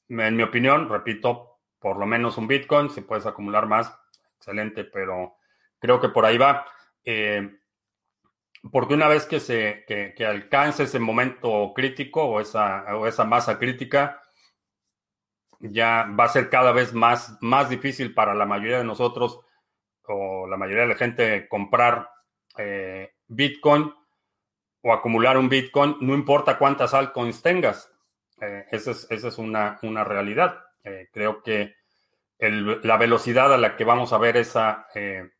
[0.08, 3.96] en mi opinión, repito, por lo menos un Bitcoin, si puedes acumular más,
[4.42, 5.36] excelente, pero
[5.78, 6.66] creo que por ahí va.
[7.04, 7.58] Eh,
[8.70, 13.58] porque una vez que se que, alcance ese momento crítico o esa, o esa masa
[13.58, 14.20] crítica,
[15.60, 19.40] ya va a ser cada vez más, más difícil para la mayoría de nosotros
[20.04, 22.10] o la mayoría de la gente comprar
[22.58, 23.92] eh, Bitcoin
[24.82, 27.92] o acumular un Bitcoin, no importa cuántas altcoins tengas.
[28.40, 30.58] Eh, esa es, una, una realidad.
[30.82, 31.76] Eh, creo que
[32.38, 35.30] la velocidad a la que vamos a ver esa eh,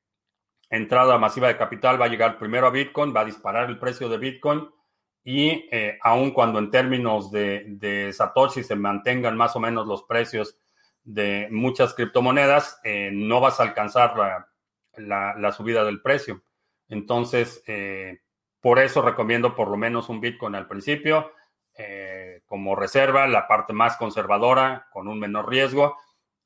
[0.71, 4.09] entrada masiva de capital va a llegar primero a Bitcoin, va a disparar el precio
[4.09, 4.69] de Bitcoin
[5.25, 5.69] y
[6.03, 10.57] aun cuando en términos de, Satoshi se mantengan más o menos los precios
[11.05, 12.81] de muchas criptomonedas,
[13.13, 14.17] no vas a alcanzar
[14.97, 16.43] la, la, subida del precio.
[16.89, 17.63] Entonces,
[18.61, 21.33] por eso recomiendo por lo menos un Bitcoin al principio
[21.75, 25.97] eh, como reserva, la parte más conservadora, con un menor riesgo.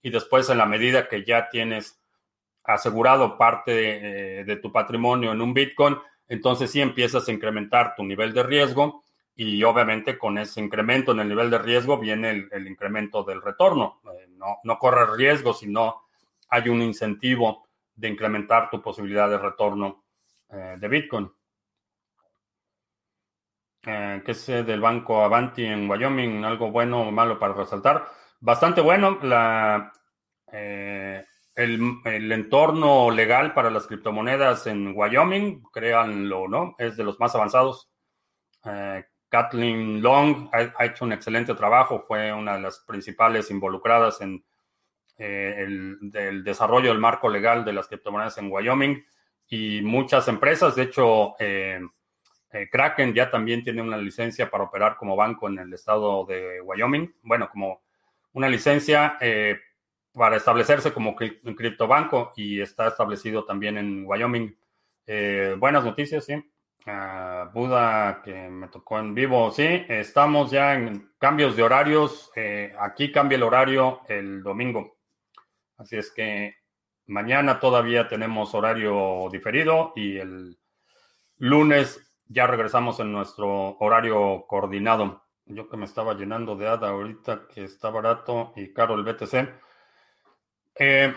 [0.07, 2.01] Y después, en la medida que ya tienes
[2.63, 5.99] asegurado parte de, tu patrimonio en un Bitcoin,
[6.29, 9.03] entonces sí empiezas a incrementar tu nivel de riesgo
[9.35, 14.01] y obviamente con ese incremento en el nivel de riesgo viene el, incremento del retorno.
[14.05, 16.03] Eh, no, no corres riesgo, sino
[16.51, 20.05] hay un incentivo de incrementar tu posibilidad de retorno
[20.51, 21.33] eh, de Bitcoin.
[23.83, 26.45] Eh, ¿Qué sé del banco Avanti en Wyoming?
[26.45, 28.07] ¿Algo bueno o malo para resaltar?
[28.41, 29.19] Bastante bueno.
[29.23, 29.93] La,
[30.53, 31.24] eh,
[31.55, 36.74] el, entorno legal para las criptomonedas en Wyoming, créanlo, ¿no?
[36.78, 37.90] Es de los más avanzados.
[38.64, 44.44] Eh, Kathleen Long ha, hecho un excelente trabajo, fue una de las principales involucradas en
[45.18, 49.03] el, el, desarrollo del marco legal de las criptomonedas en Wyoming
[49.49, 51.80] y muchas empresas, de hecho, eh,
[52.70, 57.14] Kraken ya también tiene una licencia para operar como banco en el estado de Wyoming.
[57.22, 57.82] Bueno, como
[58.32, 59.59] una licencia eh,
[60.17, 64.57] para establecerse como un criptobanco y está establecido también en Wyoming.
[65.07, 66.35] Eh, buenas noticias, sí.
[66.87, 69.85] Ah, Buda, que me tocó en vivo, sí.
[69.89, 72.31] Estamos ya en cambios de horarios.
[72.79, 74.97] aquí cambia el horario el domingo.
[75.77, 76.55] Así es que
[77.07, 80.59] mañana todavía tenemos horario diferido y el
[81.39, 85.25] lunes ya regresamos en nuestro horario coordinado.
[85.45, 89.66] Yo que me estaba llenando de ADA ahorita que está barato y caro el BTC.
[90.79, 91.14] Eh,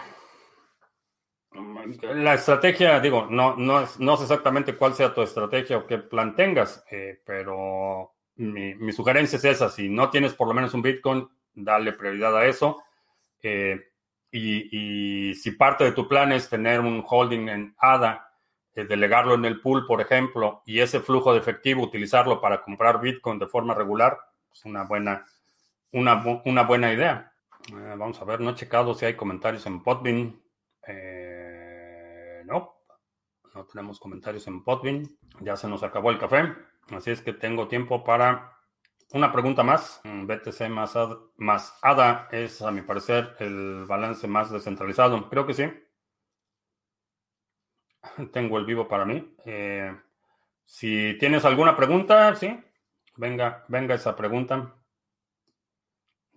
[2.02, 5.98] la estrategia, digo, no, no, es, no sé exactamente cuál sea tu estrategia o qué
[5.98, 9.70] plan tengas, eh, pero mi, sugerencia es esa.
[9.70, 12.82] Si no tienes por lo menos un Bitcoin, dale prioridad a eso.
[13.42, 13.80] Eh,
[14.32, 18.26] y, si parte de tu plan es tener un holding en ADA,
[18.74, 23.38] delegarlo en el pool, por ejemplo, y ese flujo de efectivo utilizarlo para comprar Bitcoin
[23.38, 24.18] de forma regular,
[24.54, 25.26] es una buena,
[25.92, 27.29] una, una buena idea.
[27.72, 30.42] Eh, vamos a ver, no he checado si hay comentarios en Podbean.
[30.88, 32.84] Eh, no,
[33.54, 35.08] no tenemos comentarios en Podbean.
[35.42, 36.56] Ya se nos acabó el café,
[36.92, 38.58] así es que tengo tiempo para
[39.14, 40.02] una pregunta más.
[40.04, 40.96] BTC más
[41.38, 45.30] más ADA es, a mi parecer, el balance más descentralizado.
[45.30, 45.72] Creo que sí.
[48.32, 49.36] Tengo el vivo para mí.
[49.46, 49.96] Eh,
[50.66, 52.60] si tienes alguna pregunta, sí,
[53.18, 54.76] venga, venga esa pregunta.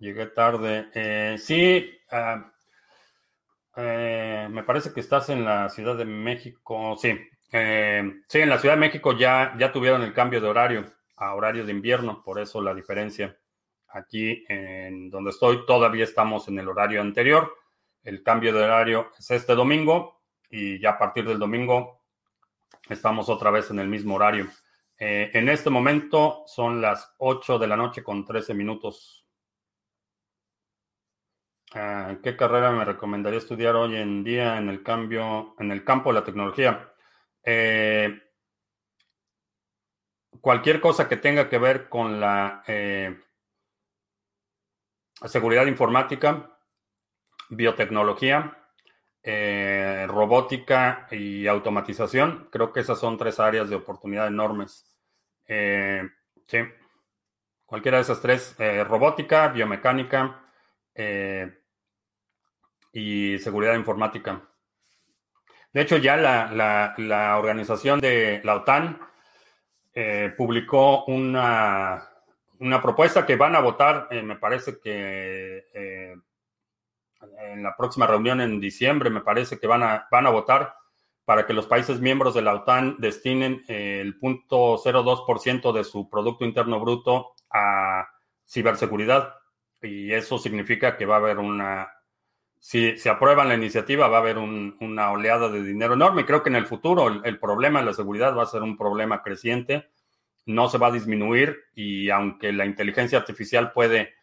[0.03, 0.89] Llegué tarde.
[0.93, 2.51] Eh, sí, ah,
[3.77, 6.97] eh, me parece que estás en la Ciudad de México.
[6.97, 7.13] Sí,
[7.49, 11.65] sí, en la Ciudad de México ya, ya tuvieron el cambio de horario a horario
[11.65, 13.37] de invierno, por eso la diferencia.
[13.87, 17.53] Aquí en donde estoy todavía estamos en el horario anterior.
[18.03, 22.01] El cambio de horario es este domingo y ya a partir del domingo
[22.89, 24.49] estamos otra vez en el mismo horario.
[24.99, 29.22] Eh, en este momento son las 8 de la noche con 13 minutos.
[31.75, 36.11] Ah, ¿Qué carrera me recomendaría estudiar hoy en día en el cambio, en el campo
[36.11, 36.93] de la tecnología?
[37.43, 38.21] Eh,
[40.39, 43.17] cualquier cosa que tenga que ver con la eh,
[45.25, 46.59] seguridad informática,
[47.49, 48.55] biotecnología,
[49.23, 52.49] eh, robótica y automatización.
[52.51, 54.95] Creo que esas son tres áreas de oportunidad enormes.
[55.47, 56.59] Sí,
[57.65, 58.55] cualquiera de esas tres,
[58.87, 60.39] robótica, biomecánica
[62.93, 64.41] y seguridad informática.
[65.73, 68.99] De hecho, ya la, organización de la OTAN
[69.93, 72.07] eh, publicó una,
[72.59, 76.15] una, propuesta que van a votar, eh, me parece que eh,
[77.39, 80.75] en la próxima reunión en diciembre, me parece que van a, van a votar
[81.25, 86.79] para que los países miembros de la OTAN destinen el 0.02% de su Producto Interno
[86.79, 88.09] Bruto a
[88.45, 89.35] ciberseguridad.
[89.81, 91.89] Y eso significa que va a haber una,
[92.63, 96.25] si se aprueban la iniciativa, va a haber una oleada de dinero enorme.
[96.25, 99.21] Creo que en el futuro el, problema de la seguridad va a ser un problema
[99.21, 99.89] creciente,
[100.45, 104.13] no se va a disminuir y aunque la inteligencia artificial puede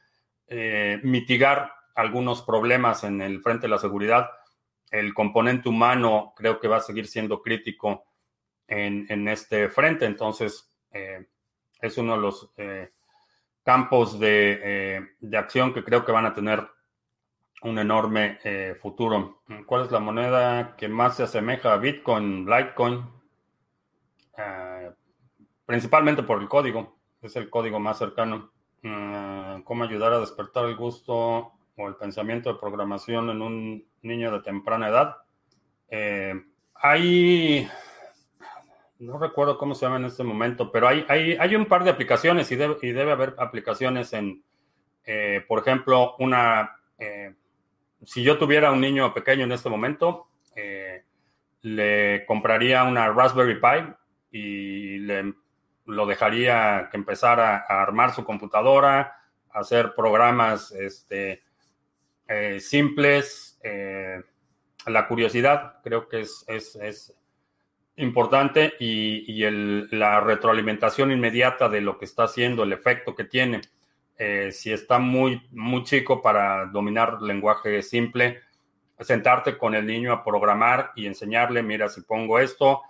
[0.46, 4.30] eh, mitigar algunos problemas en el frente de la seguridad,
[4.90, 8.06] el componente humano creo que va a seguir siendo crítico
[8.66, 10.06] en, este frente.
[10.06, 11.26] Entonces, eh,
[11.78, 12.90] es uno de los eh,
[13.62, 16.66] campos de, acción que creo que van a tener
[17.62, 19.42] un enorme eh, futuro.
[19.66, 23.04] ¿Cuál es la moneda que más se asemeja a Bitcoin, Litecoin?
[25.66, 26.96] principalmente por el código.
[27.20, 28.50] Es el código más cercano.
[28.82, 34.40] ¿Cómo ayudar a despertar el gusto o el pensamiento de programación en un niño de
[34.40, 35.16] temprana edad.
[35.88, 36.34] Eh,
[36.74, 37.68] hay,
[38.98, 41.90] no recuerdo cómo se llama en este momento, pero hay, hay, hay un par de
[41.90, 44.42] aplicaciones y, y debe haber aplicaciones en,
[45.04, 47.34] eh, por ejemplo, una, eh,
[48.04, 50.28] si yo tuviera un niño pequeño en este momento,
[51.62, 55.34] le compraría una Raspberry Pi y le,
[55.86, 59.16] lo dejaría que empezara a armar su computadora,
[59.50, 61.42] a hacer programas, este,
[62.28, 63.58] eh, simples.
[63.62, 64.22] Eh,
[64.86, 67.14] la curiosidad creo que es, es,
[67.96, 69.44] importante y,
[69.90, 73.60] la retroalimentación inmediata de lo que está haciendo, el efecto que tiene.
[74.22, 78.42] Eh, si está muy, muy chico para dominar lenguaje simple,
[78.98, 82.82] sentarte con el niño a programar y enseñarle, mira, si pongo esto,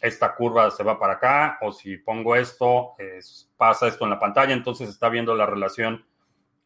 [0.00, 2.96] esta curva se va para acá, o si pongo esto,
[3.56, 6.04] pasa esto en la pantalla, entonces está viendo la relación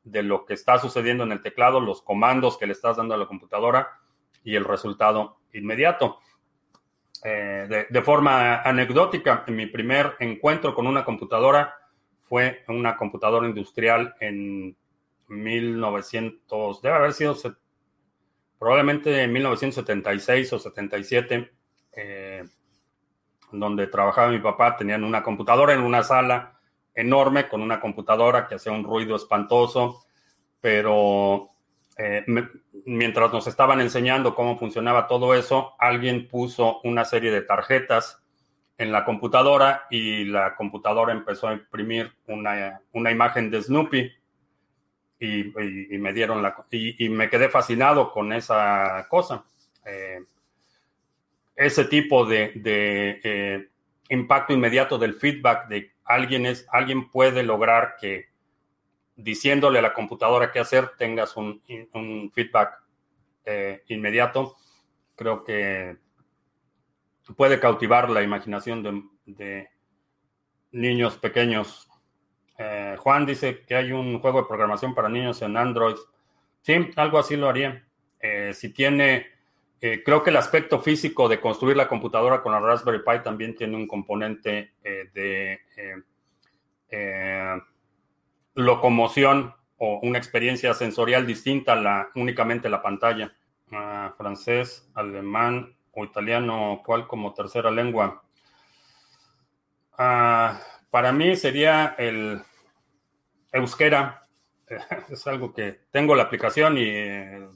[0.02, 3.18] de lo que está sucediendo en el teclado, los comandos que le estás dando a
[3.18, 4.00] la computadora
[4.42, 6.20] y el resultado inmediato.
[7.22, 11.74] Eh, de, forma anecdótica, mi primer encuentro con una computadora
[12.28, 14.76] fue una computadora industrial en
[15.28, 17.36] 1900, debe haber sido
[18.58, 21.50] probablemente en 1976 o 77,
[21.92, 22.44] eh,
[23.52, 26.58] donde trabajaba mi papá, tenían una computadora en una sala
[26.94, 30.04] enorme con una computadora que hacía un ruido espantoso,
[30.60, 31.50] pero
[31.98, 32.24] eh,
[32.86, 38.22] mientras nos estaban enseñando cómo funcionaba todo eso, alguien puso una serie de tarjetas
[38.78, 44.12] en la computadora y la computadora empezó a imprimir una, imagen de Snoopy
[45.18, 45.44] y,
[45.98, 49.44] me dieron la y, me quedé fascinado con esa cosa.
[49.84, 50.20] Eh,
[51.54, 53.68] ese tipo de, eh,
[54.10, 58.26] impacto inmediato del feedback de alguien, es, alguien puede lograr que
[59.16, 61.62] diciéndole a la computadora qué hacer tengas un,
[62.34, 62.78] feedback
[63.46, 64.56] eh, inmediato.
[65.14, 65.96] Creo que
[67.34, 69.68] puede cautivar la imaginación de,
[70.72, 71.88] niños pequeños.
[72.58, 75.96] Eh, Juan dice que hay un juego de programación para niños en Android.
[76.62, 77.84] Sí, algo así lo haría.
[78.20, 79.26] Eh, si tiene,
[79.80, 83.76] creo que el aspecto físico de construir la computadora con la Raspberry Pi también tiene
[83.76, 85.60] un componente de
[86.90, 87.60] eh,
[88.54, 93.34] locomoción o una experiencia sensorial distinta a la únicamente la pantalla.
[93.72, 98.22] Ah, francés, alemán o italiano, ¿cuál como tercera lengua?
[99.98, 102.40] Ah, para mí sería el
[103.52, 104.22] euskera.
[105.10, 107.48] Es algo que tengo la aplicación y eh,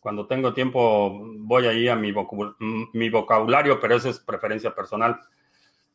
[0.00, 5.20] cuando tengo tiempo voy ahí a mi, vocabulario, pero esa es preferencia personal.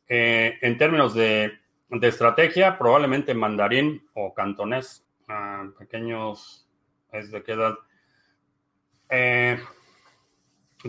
[0.07, 1.61] Eh, en términos de
[1.91, 5.05] de estrategia, probablemente mandarín o cantonés.
[5.27, 6.67] Ah, pequeños,
[7.11, 7.75] ¿es de qué edad?
[9.09, 9.59] Eh,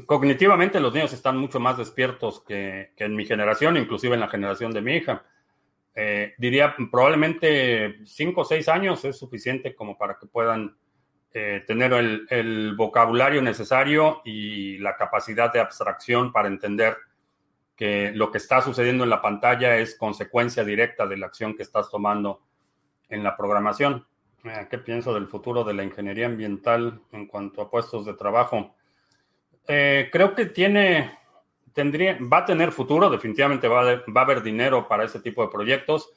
[0.07, 4.73] cognitivamente los niños están mucho más despiertos que, en mi generación, inclusive en la generación
[4.73, 5.25] de mi hija.
[5.95, 10.75] Eh, diría probablemente cinco o seis años es suficiente como para que puedan
[11.35, 16.97] eh, tener el, vocabulario necesario y la capacidad de abstracción para entender
[17.77, 21.63] que lo que está sucediendo en la pantalla es consecuencia directa de la acción que
[21.63, 22.43] estás tomando
[23.09, 24.07] en la programación.
[24.45, 28.75] Eh, ¿Qué pienso del futuro de la ingeniería ambiental en cuanto a puestos de trabajo?
[29.69, 31.19] Eh, creo que tiene,
[31.73, 35.51] tendría, va a tener futuro, definitivamente va a, va haber dinero para ese tipo de
[35.51, 36.13] proyectos,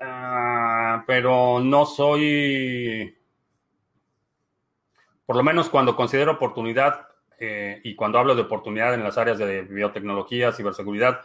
[0.00, 3.16] ah, pero no soy,
[5.24, 7.06] por lo menos cuando considero oportunidad,
[7.38, 11.20] eh, y cuando hablo de oportunidad en las áreas de biotecnología, ciberseguridad,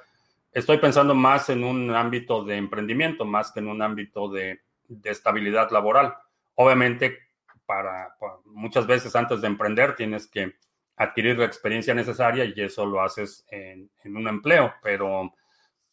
[0.51, 4.59] estoy pensando más en un ámbito de emprendimiento, más que en un ámbito de,
[5.05, 6.13] estabilidad laboral.
[6.55, 7.17] Obviamente,
[7.65, 8.13] para,
[8.43, 10.55] muchas veces antes de emprender tienes que
[10.95, 15.33] adquirir la experiencia necesaria y eso lo haces en, un empleo, pero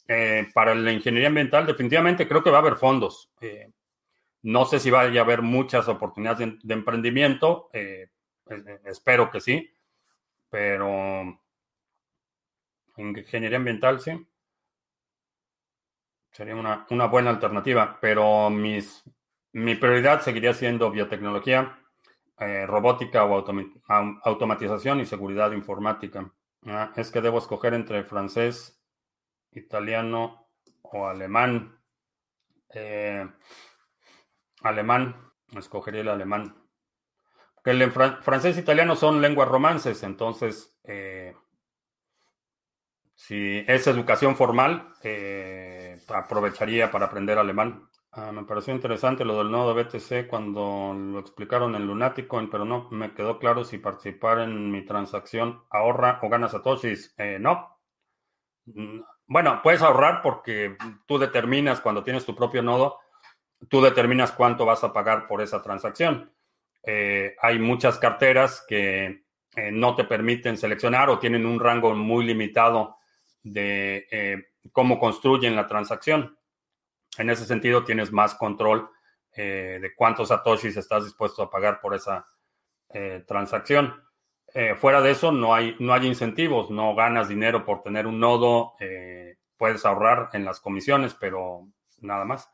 [0.07, 3.31] eh, para la ingeniería ambiental definitivamente creo que va a haber fondos.
[3.41, 3.71] Eh,
[4.43, 7.71] no sé si vaya a haber muchas oportunidades de, emprendimiento,
[8.85, 9.71] espero que sí,
[10.49, 11.39] pero
[12.99, 14.27] ingeniería ambiental sí.
[16.33, 19.03] Sería una, buena alternativa, pero mis,
[19.53, 21.79] mi prioridad seguiría siendo biotecnología,
[22.41, 23.45] eh, robótica o
[24.23, 26.33] automatización y seguridad informática.
[26.67, 28.81] Ah, es que debo escoger entre francés,
[29.51, 30.49] italiano
[30.83, 31.81] o alemán.
[32.73, 33.29] Eh,
[34.63, 36.55] alemán, escogería el alemán.
[37.65, 41.35] Que el francés e italiano son lenguas romances, entonces, eh,
[43.17, 44.95] si es educación formal,
[46.09, 47.89] aprovecharía para aprender alemán.
[48.21, 52.89] Ah, me pareció interesante lo del nodo BTC cuando lo explicaron en Lunaticoin, pero no
[52.91, 57.15] me quedó claro si participar en mi transacción ahorra o gana satoshis.
[57.17, 57.79] Eh, no.
[58.67, 62.99] Mm, bueno, puedes ahorrar porque tú determinas cuando tienes tu propio nodo,
[63.69, 66.33] tú determinas cuánto vas a pagar por esa transacción.
[66.83, 72.25] Eh, hay muchas carteras que eh, no te permiten seleccionar o tienen un rango muy
[72.25, 72.97] limitado
[73.45, 76.38] de cómo construyen la transacción.
[77.17, 78.91] En ese sentido, tienes más control
[79.41, 82.27] eh, de cuántos satoshis estás dispuesto a pagar por esa
[82.89, 84.03] eh, transacción.
[84.53, 88.19] Eh, fuera de eso, no hay, no hay incentivos, no ganas dinero por tener un
[88.19, 88.75] nodo,
[89.57, 91.69] puedes ahorrar en las comisiones, pero
[92.01, 92.51] nada más.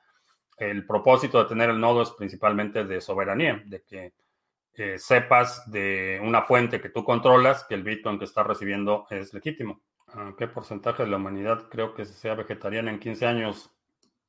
[0.58, 4.12] El propósito de tener el nodo es principalmente de soberanía, de que
[4.98, 9.80] sepas de una fuente que tú controlas que el Bitcoin que estás recibiendo es legítimo.
[10.36, 13.74] ¿Qué porcentaje de la humanidad creo que sea vegetariana en 15 años?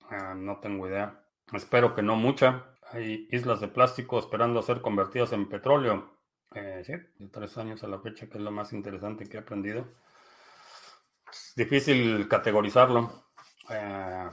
[0.10, 1.24] Ah, no tengo idea.
[1.54, 2.66] Espero que no mucha.
[2.92, 6.16] Hay islas de plástico esperando a ser convertidas en petróleo.
[6.54, 9.40] Eh, sí, de tres años a la fecha, que es lo más interesante que he
[9.40, 9.88] aprendido.
[11.30, 13.26] Es difícil categorizarlo.
[13.70, 14.30] Eh,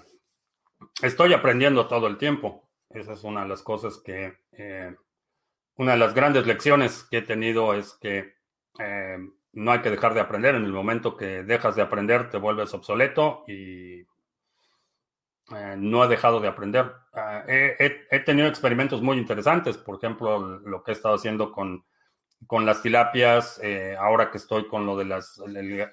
[1.02, 2.68] estoy aprendiendo todo el tiempo.
[2.90, 4.38] Esa es una de las cosas que...
[4.52, 4.94] Eh,
[5.76, 8.34] una de las grandes lecciones que he tenido es que
[9.52, 10.54] no hay que dejar de aprender.
[10.54, 14.04] En el momento que dejas de aprender, te vuelves obsoleto y
[15.56, 16.92] eh, no he dejado de aprender.
[17.12, 21.84] Ah, he, tenido experimentos muy interesantes, por ejemplo, lo que he estado haciendo con,
[22.46, 25.40] con las tilapias, eh, ahora que estoy con lo de las,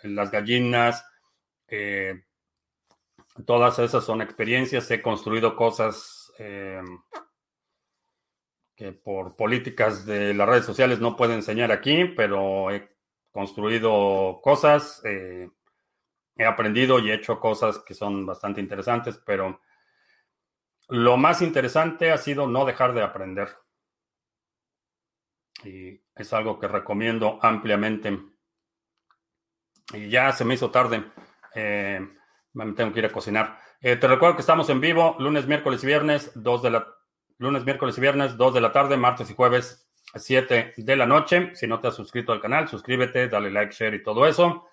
[0.04, 1.06] las gallinas.
[1.68, 2.24] Eh,
[3.46, 4.90] todas esas son experiencias.
[4.92, 6.32] He construido cosas
[8.80, 12.90] que por políticas de las redes sociales no puedo enseñar aquí, pero he
[13.30, 15.50] construido cosas, eh,
[16.40, 19.60] he aprendido y he hecho cosas que son bastante interesantes, pero
[20.88, 23.50] lo más interesante ha sido no dejar de aprender.
[25.66, 28.18] Y es algo que recomiendo ampliamente.
[29.94, 31.04] Y ya se me hizo tarde.
[31.54, 32.08] Eh,
[32.54, 33.60] me tengo que ir a cocinar.
[33.82, 36.88] Eh, te recuerdo que estamos en vivo lunes, miércoles y viernes, 2 de la
[37.38, 41.54] lunes, miércoles y viernes, 2 de la tarde, martes y jueves 7 de la noche.
[41.54, 44.69] Si no te has suscrito al canal, suscríbete, dale like, share y todo eso.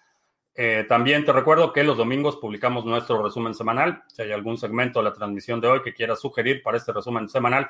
[0.58, 4.02] Eh, también te recuerdo que los domingos publicamos nuestro resumen semanal.
[4.08, 7.28] Si hay algún segmento de la transmisión de hoy que quieras sugerir para este resumen
[7.28, 7.68] semanal,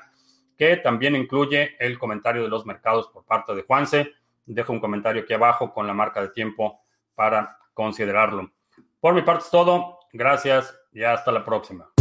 [0.56, 4.12] que también incluye el comentario de los mercados por parte de Juanse,
[4.46, 6.80] deja un comentario aquí abajo con la marca de tiempo
[7.14, 8.52] para considerarlo.
[9.00, 9.98] Por mi parte es todo.
[10.12, 11.95] Gracias y hasta la próxima.